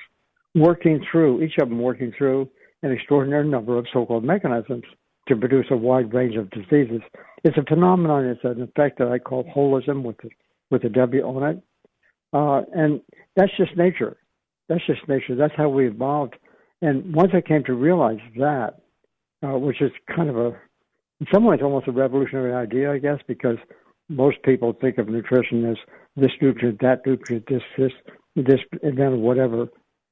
[0.55, 2.49] working through, each of them working through
[2.83, 4.83] an extraordinary number of so-called mechanisms
[5.27, 7.01] to produce a wide range of diseases.
[7.43, 8.25] It's a phenomenon.
[8.25, 10.29] It's an effect that I call wholism with the,
[10.69, 11.63] with a W on it.
[12.33, 13.01] Uh, and
[13.35, 14.17] that's just nature.
[14.69, 15.35] That's just nature.
[15.35, 16.35] That's how we evolved.
[16.81, 18.81] And once I came to realize that,
[19.43, 20.47] uh, which is kind of a,
[21.19, 23.57] in some ways, almost a revolutionary idea, I guess, because
[24.09, 25.77] most people think of nutrition as
[26.15, 27.91] this nutrient, that nutrient, this, this,
[28.35, 29.67] this, and then whatever.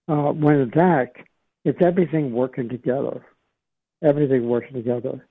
[0.07, 1.17] Uh, when in fact,
[1.65, 3.25] it's everything working together,
[4.03, 5.25] everything working together.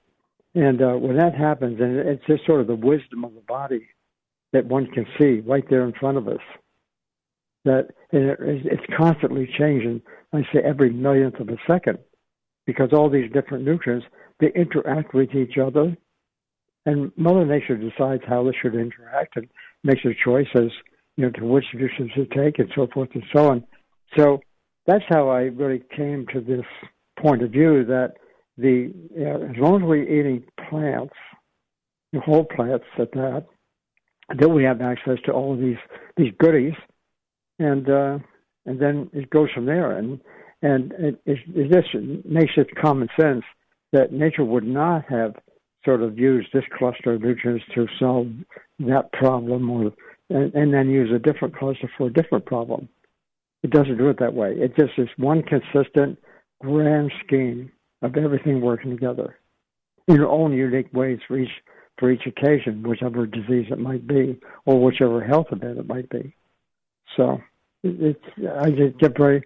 [0.54, 3.86] And uh, when that happens, and it's just sort of the wisdom of the body
[4.52, 6.40] that one can see right there in front of us,
[7.64, 10.00] that it's constantly changing.
[10.32, 11.98] I say every millionth of a second,
[12.66, 14.06] because all these different nutrients
[14.40, 15.96] they interact with each other,
[16.86, 19.48] and Mother Nature decides how they should interact and
[19.84, 20.72] makes their choices,
[21.16, 23.64] you know, to which nutrients to take and so forth and so on.
[24.16, 24.40] So
[24.86, 26.64] that's how I really came to this
[27.20, 28.14] point of view that
[28.56, 31.14] the you know, as long as we're eating plants,
[32.24, 33.46] whole plants at that,
[34.38, 35.76] that we have access to all of these
[36.16, 36.74] these goodies,
[37.58, 38.18] and uh,
[38.66, 39.92] and then it goes from there.
[39.92, 40.20] And
[40.62, 41.94] and it, it, it just
[42.24, 43.44] makes it common sense
[43.92, 45.34] that nature would not have
[45.84, 48.26] sort of used this cluster of nutrients to solve
[48.80, 49.92] that problem, or
[50.30, 52.88] and, and then use a different cluster for a different problem.
[53.62, 54.52] It doesn't do it that way.
[54.52, 56.18] It just is one consistent
[56.60, 59.36] grand scheme of everything working together
[60.06, 61.50] in own unique ways for each
[61.98, 66.32] for each occasion, whichever disease it might be, or whichever health event it might be.
[67.16, 67.40] So
[67.82, 68.24] it's
[68.60, 69.42] I just get very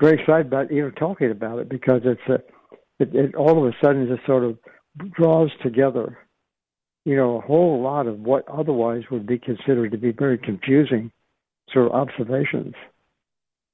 [0.00, 2.42] very excited about even talking about it because it's a
[2.98, 4.58] it, it all of a sudden just sort of
[5.12, 6.18] draws together,
[7.04, 11.10] you know, a whole lot of what otherwise would be considered to be very confusing
[11.72, 12.74] sort of observations.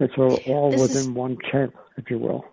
[0.00, 2.44] It's all, all within is- one channel, if you will.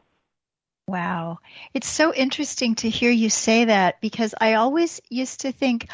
[0.88, 1.40] Wow.
[1.74, 5.88] It's so interesting to hear you say that because I always used to think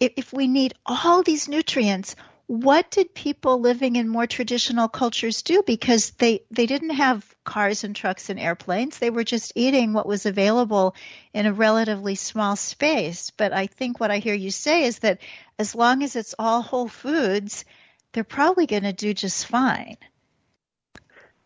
[0.00, 2.16] if, if we need all these nutrients,
[2.52, 5.62] what did people living in more traditional cultures do?
[5.66, 8.98] Because they, they didn't have cars and trucks and airplanes.
[8.98, 10.94] They were just eating what was available
[11.32, 13.30] in a relatively small space.
[13.30, 15.20] But I think what I hear you say is that
[15.58, 17.64] as long as it's all whole foods,
[18.12, 19.96] they're probably going to do just fine.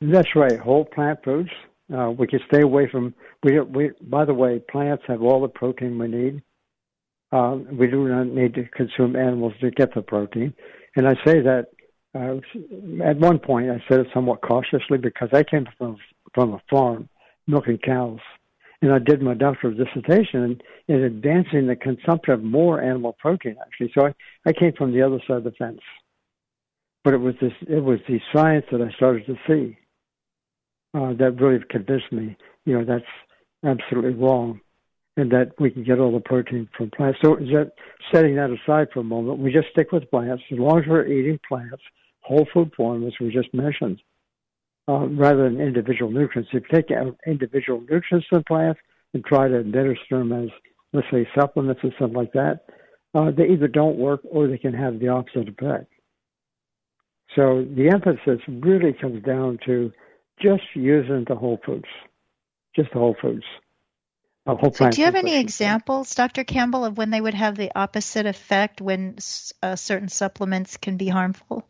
[0.01, 0.59] That's right.
[0.59, 1.51] Whole plant foods.
[1.97, 3.15] Uh, we can stay away from.
[3.45, 3.91] We, we.
[4.01, 6.43] By the way, plants have all the protein we need.
[7.31, 10.53] Uh, we do not need to consume animals to get the protein.
[10.97, 11.67] And I say that
[12.15, 12.37] uh,
[13.05, 15.99] at one point I said it somewhat cautiously because I came from
[16.35, 17.09] from a farm
[17.47, 18.19] milking cows,
[18.83, 23.57] and I did my doctoral dissertation in, in advancing the consumption of more animal protein
[23.65, 23.93] actually.
[23.95, 24.15] So I,
[24.47, 25.81] I came from the other side of the fence.
[27.05, 27.53] But it was this.
[27.69, 29.79] It was the science that I started to see
[30.95, 33.05] uh, that really convinced me, you know, that's
[33.65, 34.61] absolutely wrong,
[35.17, 37.19] and that we can get all the protein from plants.
[37.23, 37.73] So, that,
[38.13, 41.07] setting that aside for a moment, we just stick with plants as long as we're
[41.07, 41.83] eating plants,
[42.21, 44.01] whole food form, as we just mentioned,
[44.89, 46.51] uh, rather than individual nutrients.
[46.53, 48.81] If you take out individual nutrients from plants
[49.15, 50.51] and try to administer them as,
[50.93, 52.67] let's say, supplements or something like that,
[53.15, 55.91] uh, they either don't work or they can have the opposite effect.
[57.35, 59.93] So the emphasis really comes down to
[60.41, 61.89] just using the whole foods,
[62.75, 63.45] just the whole foods.
[64.47, 66.45] So, do you have any examples, Dr.
[66.45, 69.17] Campbell, of when they would have the opposite effect when
[69.61, 71.67] uh, certain supplements can be harmful?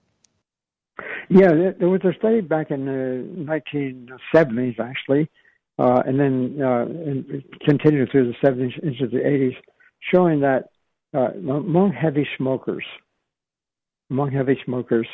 [1.31, 5.31] Yeah, there, was a study back in the 1970s, actually,
[5.79, 9.57] uh, and then uh, and it continued through the 70s into the 80s,
[10.12, 10.68] showing that
[11.14, 12.85] uh, among heavy smokers,
[14.11, 15.09] among heavy smokers,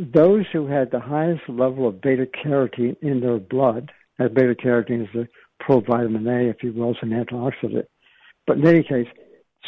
[0.00, 5.04] those who had the highest level of beta carotene in their blood, and beta carotene
[5.04, 5.28] is a
[5.62, 7.86] provitamin A, if you will, it's an antioxidant.
[8.46, 9.06] But in any case,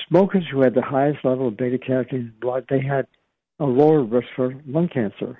[0.09, 3.07] smokers who had the highest level of beta carotene in blood, they had
[3.59, 5.39] a lower risk for lung cancer.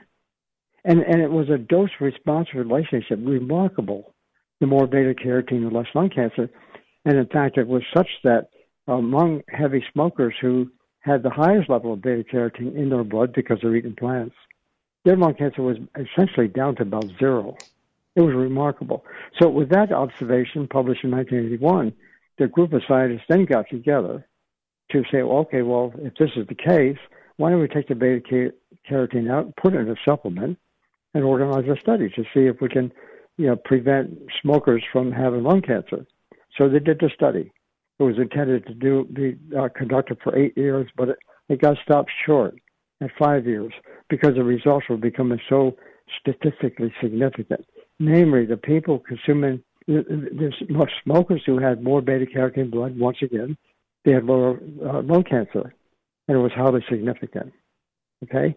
[0.85, 4.15] And and it was a dose response relationship, remarkable.
[4.61, 6.49] The more beta carotene, the less lung cancer.
[7.05, 8.49] And in fact, it was such that
[8.89, 10.71] among heavy smokers who
[11.01, 14.35] had the highest level of beta carotene in their blood because they're eating plants,
[15.05, 17.57] their lung cancer was essentially down to about zero.
[18.17, 19.05] It was remarkable.
[19.39, 21.93] So, with that observation published in 1981,
[22.39, 24.27] the group of scientists then got together
[24.91, 26.99] to say, well, okay, well, if this is the case,
[27.37, 28.53] why don't we take the beta
[28.89, 30.59] carotene out, put it in a supplement,
[31.13, 32.91] and organize a study to see if we can,
[33.37, 36.07] you know, prevent smokers from having lung cancer.
[36.57, 37.53] So they did the study.
[37.99, 41.77] It was intended to do be uh, conducted for eight years, but it, it got
[41.85, 42.55] stopped short
[43.03, 43.73] at five years
[44.09, 45.77] because the results were becoming so
[46.21, 47.67] statistically significant.
[47.99, 53.19] Namely, the people consuming the, the the smokers who had more beta carotene blood, once
[53.23, 53.57] again,
[54.05, 55.75] they had lower uh, lung cancer,
[56.29, 57.53] and it was highly significant.
[58.25, 58.55] Okay.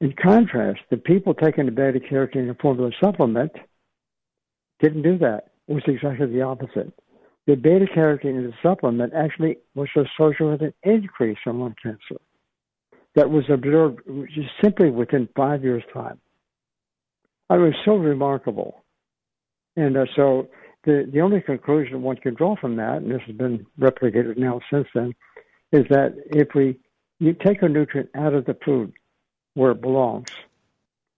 [0.00, 3.52] In contrast, the people taking the beta carotene in the form of a supplement
[4.80, 5.50] didn't do that.
[5.66, 6.92] It was exactly the opposite.
[7.46, 12.20] The beta carotene in the supplement actually was associated with an increase in lung cancer
[13.14, 14.00] that was observed
[14.32, 16.20] just simply within five years' time.
[17.50, 18.84] It was so remarkable.
[19.76, 20.48] And uh, so
[20.84, 24.60] the, the only conclusion one can draw from that, and this has been replicated now
[24.70, 25.14] since then,
[25.72, 26.78] is that if we
[27.20, 28.92] you take a nutrient out of the food
[29.54, 30.28] where it belongs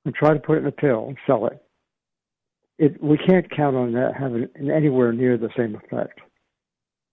[0.05, 1.63] and try to put it in a pill and sell it,
[2.79, 6.21] it we can't count on that having anywhere near the same effect,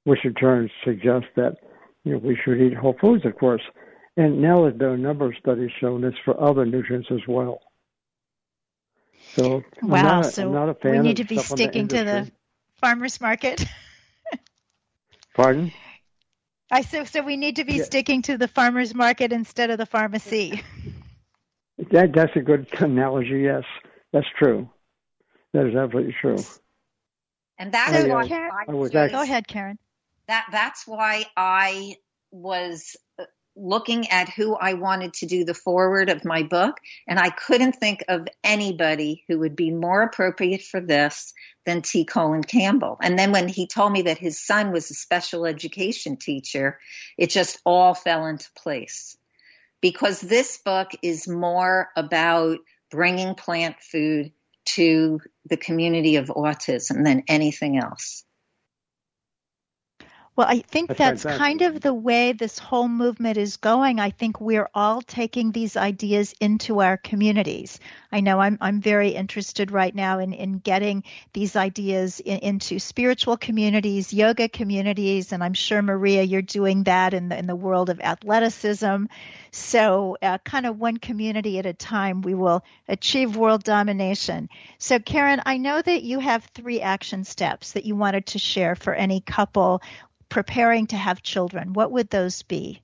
[0.06, 1.58] which in turn suggests that
[2.04, 3.64] you know we should eat whole foods, of course.
[4.16, 7.60] And now there's been a number of studies showing this for other nutrients as well.
[9.38, 10.02] So I'm Wow.
[10.22, 12.32] not so I'm not a fan we need to be sticking to the
[12.82, 13.64] farmers market.
[15.36, 15.72] Pardon?
[16.72, 17.84] I so so we need to be Yeah.
[17.84, 20.62] sticking to the farmers market instead of the pharmacy.
[21.92, 23.42] That that's a good analogy.
[23.42, 23.64] Yes,
[24.12, 24.68] that's true.
[25.54, 26.38] That is absolutely true.
[27.60, 29.78] And that's I, uh, why Karen- I I was was- actually- Go ahead, Karen.
[30.28, 31.96] that that's why I
[32.32, 32.96] was
[33.58, 36.78] looking at who I wanted to do the foreword of my book,
[37.08, 41.34] and I couldn't think of anybody who would be more appropriate for this
[41.66, 42.06] than T.
[42.06, 42.98] Colin Campbell.
[43.02, 46.80] And then when he told me that his son was a special education teacher,
[47.18, 49.18] it just all fell into place.
[49.82, 54.32] Because this book is more about bringing plant food
[54.66, 58.24] to the community of autism than anything else.
[60.38, 64.00] Well, I think That's that's, kind of the way this whole movement is going.
[64.00, 67.80] I think we're all taking these ideas into our communities.
[68.12, 72.78] I know I'm I'm very interested right now in in getting these ideas in, into
[72.78, 77.56] spiritual communities, yoga communities, and I'm sure Maria, you're doing that in the in the
[77.56, 79.06] world of athleticism.
[79.50, 84.50] So, uh, kind of one community at a time, we will achieve world domination.
[84.78, 88.76] So, Karen, I know that you have three action steps that you wanted to share
[88.76, 89.82] for any couple
[90.30, 92.82] preparing to have children, what would those be?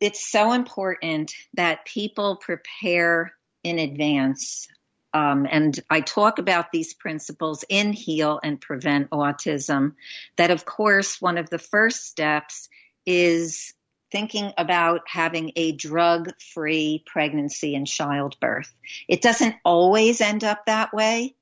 [0.00, 3.32] It's so important that people prepare
[3.62, 4.68] in advance.
[5.12, 9.94] Um, and I talk about these principles in Heal and Prevent Autism.
[10.36, 12.68] That, of course, one of the first steps
[13.06, 13.72] is
[14.10, 18.72] thinking about having a drug free pregnancy and childbirth.
[19.08, 21.34] It doesn't always end up that way,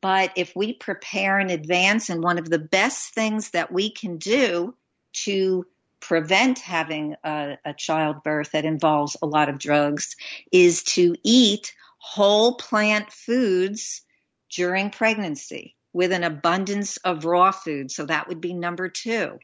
[0.00, 4.16] but if we prepare in advance, and one of the best things that we can
[4.16, 4.74] do
[5.12, 5.66] to
[6.00, 10.16] prevent having a, a childbirth that involves a lot of drugs
[10.50, 14.02] is to eat whole plant foods
[14.50, 17.90] during pregnancy with an abundance of raw food.
[17.90, 19.38] So that would be number two.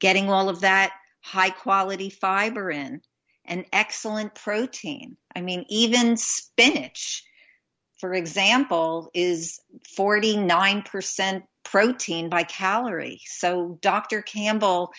[0.00, 3.00] Getting all of that high quality fiber in
[3.44, 5.16] and excellent protein.
[5.34, 7.24] I mean, even spinach,
[8.02, 9.60] for example, is
[9.96, 13.20] 49% protein by calorie.
[13.26, 14.22] So Dr.
[14.22, 14.92] Campbell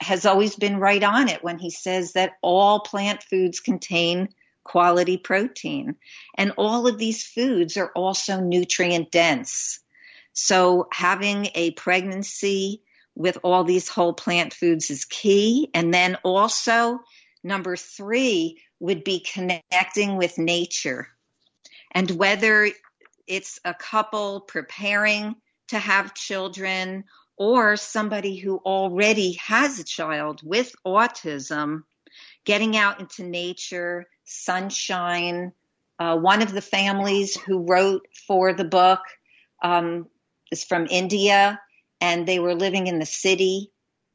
[0.00, 4.28] has always been right on it when he says that all plant foods contain
[4.62, 5.96] quality protein.
[6.38, 9.80] And all of these foods are also nutrient dense.
[10.32, 12.82] So having a pregnancy
[13.16, 15.70] with all these whole plant foods is key.
[15.74, 17.00] And then also,
[17.42, 21.08] number three would be connecting with nature.
[21.94, 22.68] And whether
[23.26, 25.36] it's a couple preparing
[25.68, 27.04] to have children
[27.36, 31.82] or somebody who already has a child with autism,
[32.44, 35.52] getting out into nature, sunshine.
[35.98, 39.00] Uh, one of the families who wrote for the book
[39.62, 40.06] um,
[40.50, 41.60] is from India,
[42.00, 43.70] and they were living in the city,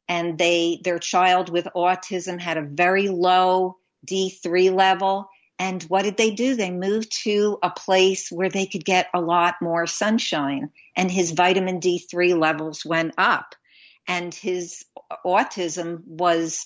[0.08, 3.78] and they their child with autism had a very low
[4.08, 5.29] D3 level.
[5.60, 6.56] And what did they do?
[6.56, 11.32] They moved to a place where they could get a lot more sunshine, and his
[11.32, 13.56] vitamin D3 levels went up,
[14.08, 14.86] and his
[15.26, 16.66] autism was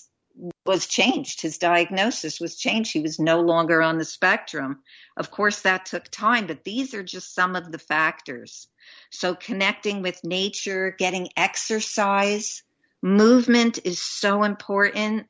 [0.66, 1.40] was changed.
[1.40, 2.92] His diagnosis was changed.
[2.92, 4.82] He was no longer on the spectrum.
[5.16, 8.66] Of course, that took time, but these are just some of the factors.
[9.10, 12.62] So, connecting with nature, getting exercise,
[13.02, 15.26] movement is so important.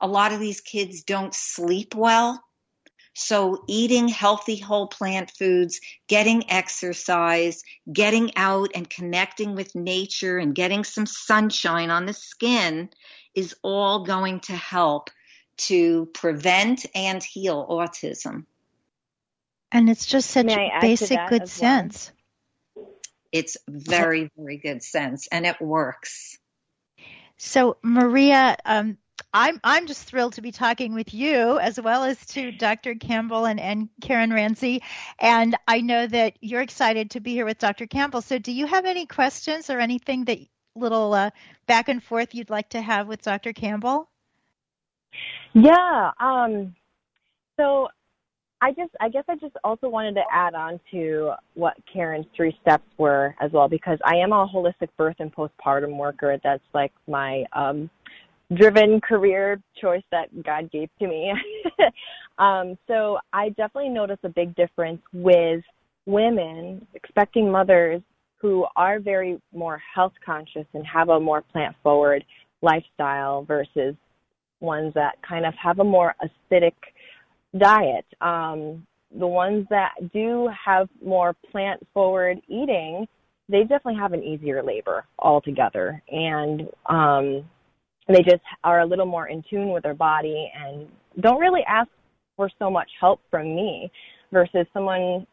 [0.00, 2.42] A lot of these kids don't sleep well.
[3.20, 10.54] So, eating healthy whole plant foods, getting exercise, getting out and connecting with nature and
[10.54, 12.90] getting some sunshine on the skin
[13.34, 15.10] is all going to help
[15.66, 18.46] to prevent and heal autism.
[19.72, 21.70] And it's just such May I add to basic good as well?
[21.80, 22.12] sense.
[23.32, 26.38] It's very, very good sense and it works.
[27.36, 28.96] So, Maria, um,
[29.34, 32.94] I'm I'm just thrilled to be talking with you as well as to Dr.
[32.94, 34.80] Campbell and, and Karen Ranzi.
[35.18, 37.86] And I know that you're excited to be here with Dr.
[37.86, 38.22] Campbell.
[38.22, 40.38] So, do you have any questions or anything that
[40.74, 41.30] little uh,
[41.66, 43.52] back and forth you'd like to have with Dr.
[43.52, 44.08] Campbell?
[45.52, 46.12] Yeah.
[46.20, 46.74] Um,
[47.56, 47.88] so
[48.60, 52.56] I just, I guess I just also wanted to add on to what Karen's three
[52.60, 56.38] steps were as well, because I am a holistic birth and postpartum worker.
[56.42, 57.90] That's like my um,
[58.54, 61.32] driven career choice that God gave to me.
[62.38, 65.62] um, so I definitely notice a big difference with
[66.06, 68.00] women, expecting mothers
[68.40, 72.24] who are very more health conscious and have a more plant forward
[72.62, 73.94] lifestyle versus
[74.60, 76.72] ones that kind of have a more acidic
[77.58, 78.06] diet.
[78.20, 78.86] Um,
[79.16, 83.06] the ones that do have more plant forward eating,
[83.48, 86.02] they definitely have an easier labor altogether.
[86.10, 87.44] And um,
[88.08, 90.86] they just are a little more in tune with their body and
[91.20, 91.90] don't really ask
[92.36, 93.90] for so much help from me
[94.32, 95.26] versus someone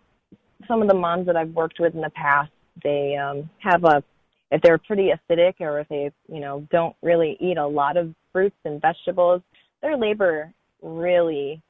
[0.68, 2.52] some of the moms that I've worked with in the past,
[2.84, 4.04] they um have a
[4.52, 8.14] if they're pretty acidic or if they, you know, don't really eat a lot of
[8.32, 9.42] fruits and vegetables,
[9.82, 11.62] their labor really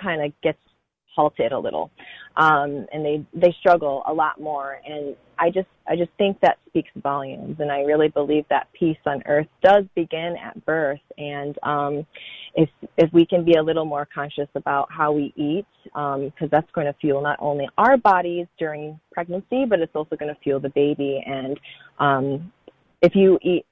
[0.00, 0.58] kind of gets
[1.14, 1.90] halted a little
[2.36, 4.80] um and they they struggle a lot more.
[4.86, 7.56] And i just i just think that speaks volumes.
[7.58, 11.00] And i really believe that peace on earth does begin at birth.
[11.18, 12.06] And um
[12.54, 16.50] if if we can be a little more conscious about how we eat um because
[16.50, 20.40] that's going to fuel not only our bodies during pregnancy but it's also going to
[20.40, 21.22] fuel the baby.
[21.26, 21.58] And
[21.98, 22.52] um
[23.02, 23.66] if you eat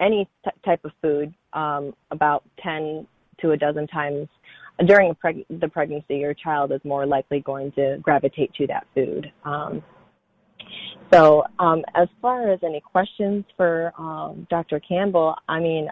[0.00, 3.06] any t- type of food um about 10
[3.40, 4.28] to a dozen times
[4.86, 9.30] during preg- the pregnancy, your child is more likely going to gravitate to that food.
[9.44, 9.82] Um,
[11.12, 14.80] so, um, as far as any questions for um, Dr.
[14.80, 15.88] Campbell, I mean,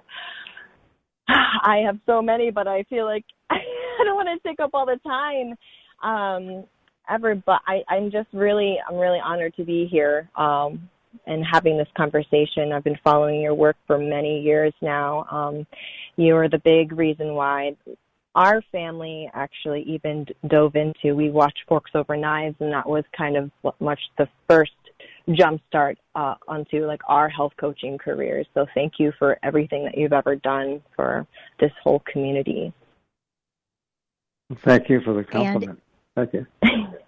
[1.29, 3.59] I have so many, but I feel like I
[4.05, 5.55] don't want to take up all the time
[6.03, 6.65] um,
[7.09, 7.35] ever.
[7.35, 10.89] But I, I'm just really, I'm really honored to be here um,
[11.27, 12.73] and having this conversation.
[12.73, 15.27] I've been following your work for many years now.
[15.31, 15.67] Um,
[16.17, 17.77] you are the big reason why
[18.35, 21.15] our family actually even dove into.
[21.15, 23.51] We watched Forks Over Knives, and that was kind of
[23.81, 24.73] much the first
[25.33, 28.47] jump start uh, onto like our health coaching careers.
[28.55, 31.27] So thank you for everything that you've ever done for
[31.59, 32.73] this whole community.
[34.65, 35.81] Thank you for the compliment.
[36.17, 36.47] Thank you.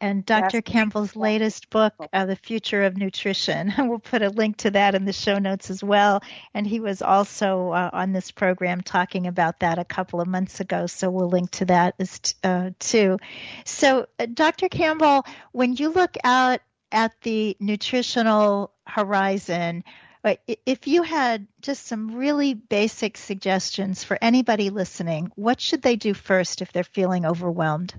[0.00, 0.62] And Dr.
[0.62, 3.74] Campbell's latest book, uh, The Future of Nutrition.
[3.90, 6.22] We'll put a link to that in the show notes as well.
[6.54, 10.60] And he was also uh, on this program talking about that a couple of months
[10.60, 10.86] ago.
[10.86, 13.18] So we'll link to that as t- uh, too.
[13.64, 14.68] So, uh, Dr.
[14.68, 16.60] Campbell, when you look out
[16.92, 19.82] at the nutritional horizon,
[20.24, 20.36] uh,
[20.66, 26.14] if you had just some really basic suggestions for anybody listening, what should they do
[26.14, 27.94] first if they're feeling overwhelmed?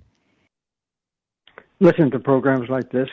[1.82, 3.10] Listen to programs like this.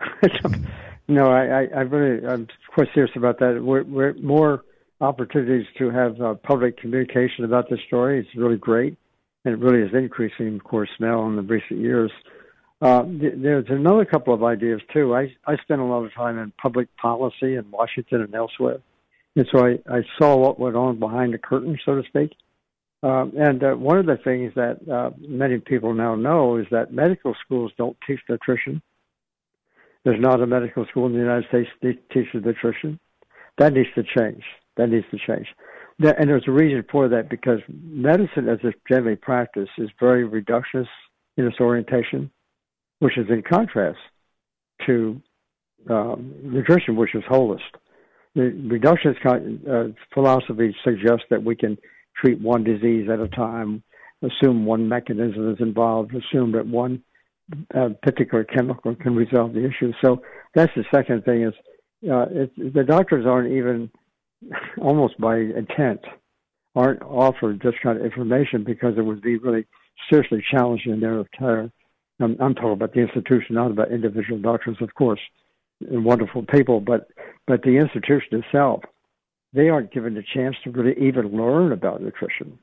[1.08, 3.62] no, I, I, I really, I'm quite serious about that.
[3.62, 4.64] We're, we're more
[5.02, 8.18] opportunities to have uh, public communication about this story.
[8.18, 8.96] It's really great,
[9.44, 12.10] and it really is increasing, of course, now in the recent years.
[12.80, 15.14] Uh, th- there's another couple of ideas too.
[15.14, 18.80] I I spent a lot of time in public policy in Washington and elsewhere,
[19.36, 22.32] and so I, I saw what went on behind the curtain, so to speak.
[23.02, 26.92] Um, and uh, one of the things that uh, many people now know is that
[26.92, 28.80] medical schools don't teach nutrition.
[30.04, 33.00] There's not a medical school in the United States that teaches nutrition.
[33.58, 34.42] That needs to change.
[34.76, 35.48] That needs to change.
[35.98, 40.88] And there's a reason for that because medicine, as it's generally practiced, is very reductionist
[41.36, 42.30] in its orientation,
[43.00, 43.98] which is in contrast
[44.86, 45.20] to
[45.90, 47.60] um, nutrition, which is holist.
[48.34, 49.24] The reductionist
[49.68, 51.76] uh, philosophy suggests that we can
[52.16, 53.82] treat one disease at a time,
[54.22, 57.02] assume one mechanism is involved, assume that one
[57.74, 59.92] uh, particular chemical can resolve the issue.
[60.02, 60.22] So
[60.54, 61.54] that's the second thing is
[62.10, 63.90] uh, it, the doctors aren't even
[64.80, 66.00] almost by intent
[66.74, 69.66] aren't offered this kind of information because it would be really
[70.10, 71.70] seriously challenging their entire.
[72.20, 75.20] I'm, I'm talking about the institution, not about individual doctors, of course,
[75.80, 77.08] and wonderful people, but
[77.46, 78.82] but the institution itself
[79.52, 82.58] they aren't given the chance to really even learn about nutrition.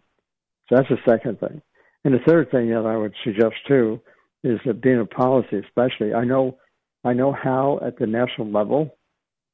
[0.68, 1.62] So that's the second thing.
[2.04, 4.00] And the third thing that I would suggest too
[4.44, 6.58] is that being a policy, especially, I know,
[7.04, 8.96] I know how at the national level,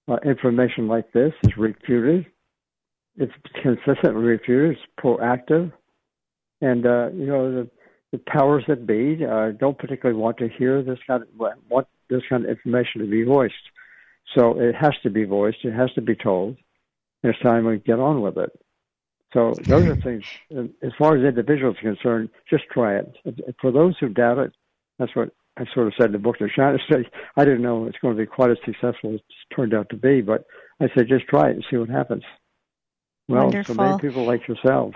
[0.08, 2.28] uh, information like this is refuted.
[3.18, 3.34] It's
[3.64, 4.78] consistently refuted.
[4.78, 5.72] It's proactive,
[6.62, 7.70] and uh, you know the,
[8.12, 11.30] the powers that be uh, don't particularly want to hear this kind of
[11.70, 13.54] want this kind of information to be voiced.
[14.38, 15.64] So it has to be voiced.
[15.64, 16.58] It has to be told
[17.30, 18.52] it's time we get on with it.
[19.34, 20.24] So those are things.
[20.82, 23.18] As far as individuals are concerned, just try it.
[23.60, 24.54] For those who doubt it,
[24.98, 27.10] that's what I sort of said in the book to Study.
[27.36, 29.98] I didn't know it's going to be quite as successful as it turned out to
[29.98, 30.46] be, but
[30.80, 32.24] I said just try it and see what happens.
[33.28, 33.76] Well, Wonderful.
[33.76, 34.94] so many people like yourself.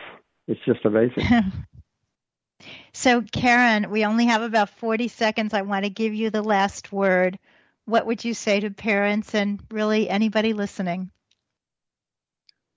[0.48, 1.26] It's just amazing.
[2.94, 5.54] so, Karen, we only have about 40 seconds.
[5.54, 7.40] I want to give you the last word.
[7.86, 11.12] What would you say to parents and really anybody listening?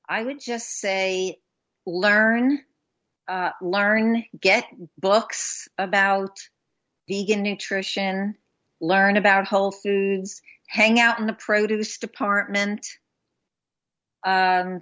[0.08, 1.38] I would just say
[1.86, 2.60] learn,
[3.28, 4.64] uh, learn, get
[4.98, 6.38] books about
[7.08, 8.34] vegan nutrition,
[8.80, 12.86] learn about whole foods, hang out in the produce department,
[14.24, 14.80] um,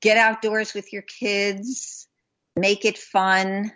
[0.00, 2.08] get outdoors with your kids,
[2.56, 3.72] make it fun.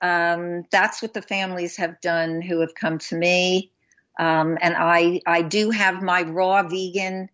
[0.00, 3.72] Um, that's what the families have done who have come to me.
[4.18, 7.28] Um, and I, I do have my raw vegan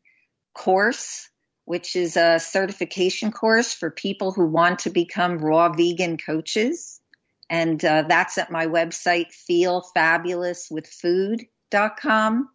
[0.54, 1.28] course
[1.64, 7.00] which is a certification course for people who want to become raw vegan coaches.
[7.48, 12.48] And uh, that's at my website, feelfabulouswithfood.com.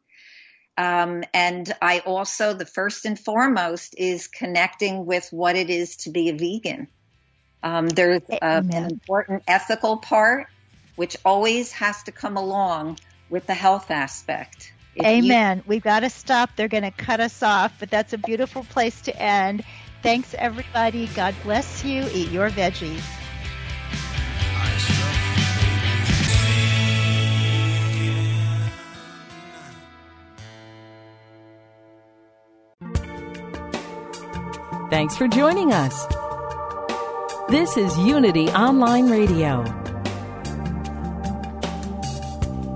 [0.79, 6.09] Um, and I also, the first and foremost, is connecting with what it is to
[6.11, 6.87] be a vegan.
[7.63, 10.47] Um, there's an important ethical part,
[10.95, 12.99] which always has to come along
[13.29, 14.71] with the health aspect.
[14.97, 15.63] If you- Amen.
[15.67, 16.51] We've got to stop.
[16.55, 19.63] They're going to cut us off, but that's a beautiful place to end.
[20.03, 21.07] Thanks, everybody.
[21.07, 22.07] God bless you.
[22.13, 23.03] Eat your veggies.
[34.89, 36.05] Thanks for joining us.
[37.49, 39.63] This is Unity Online Radio,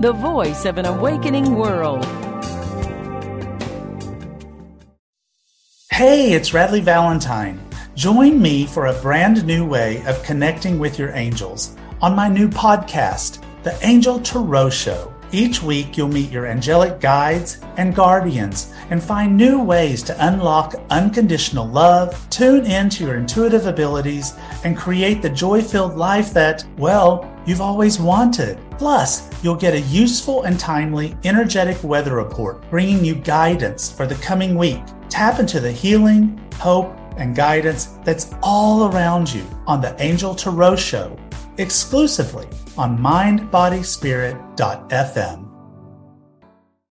[0.01, 2.03] the voice of an awakening world.
[5.91, 7.63] Hey, it's Radleigh Valentine.
[7.93, 12.49] Join me for a brand new way of connecting with your angels on my new
[12.49, 15.13] podcast, The Angel Tarot Show.
[15.31, 20.73] Each week, you'll meet your angelic guides and guardians and find new ways to unlock
[20.89, 24.33] unconditional love, tune into your intuitive abilities,
[24.63, 28.57] and create the joy filled life that, well, you've always wanted.
[28.81, 34.15] Plus, you'll get a useful and timely energetic weather report bringing you guidance for the
[34.15, 34.81] coming week.
[35.07, 40.77] Tap into the healing, hope, and guidance that's all around you on the Angel Tarot
[40.77, 41.15] Show
[41.59, 45.50] exclusively on mindbodyspirit.fm.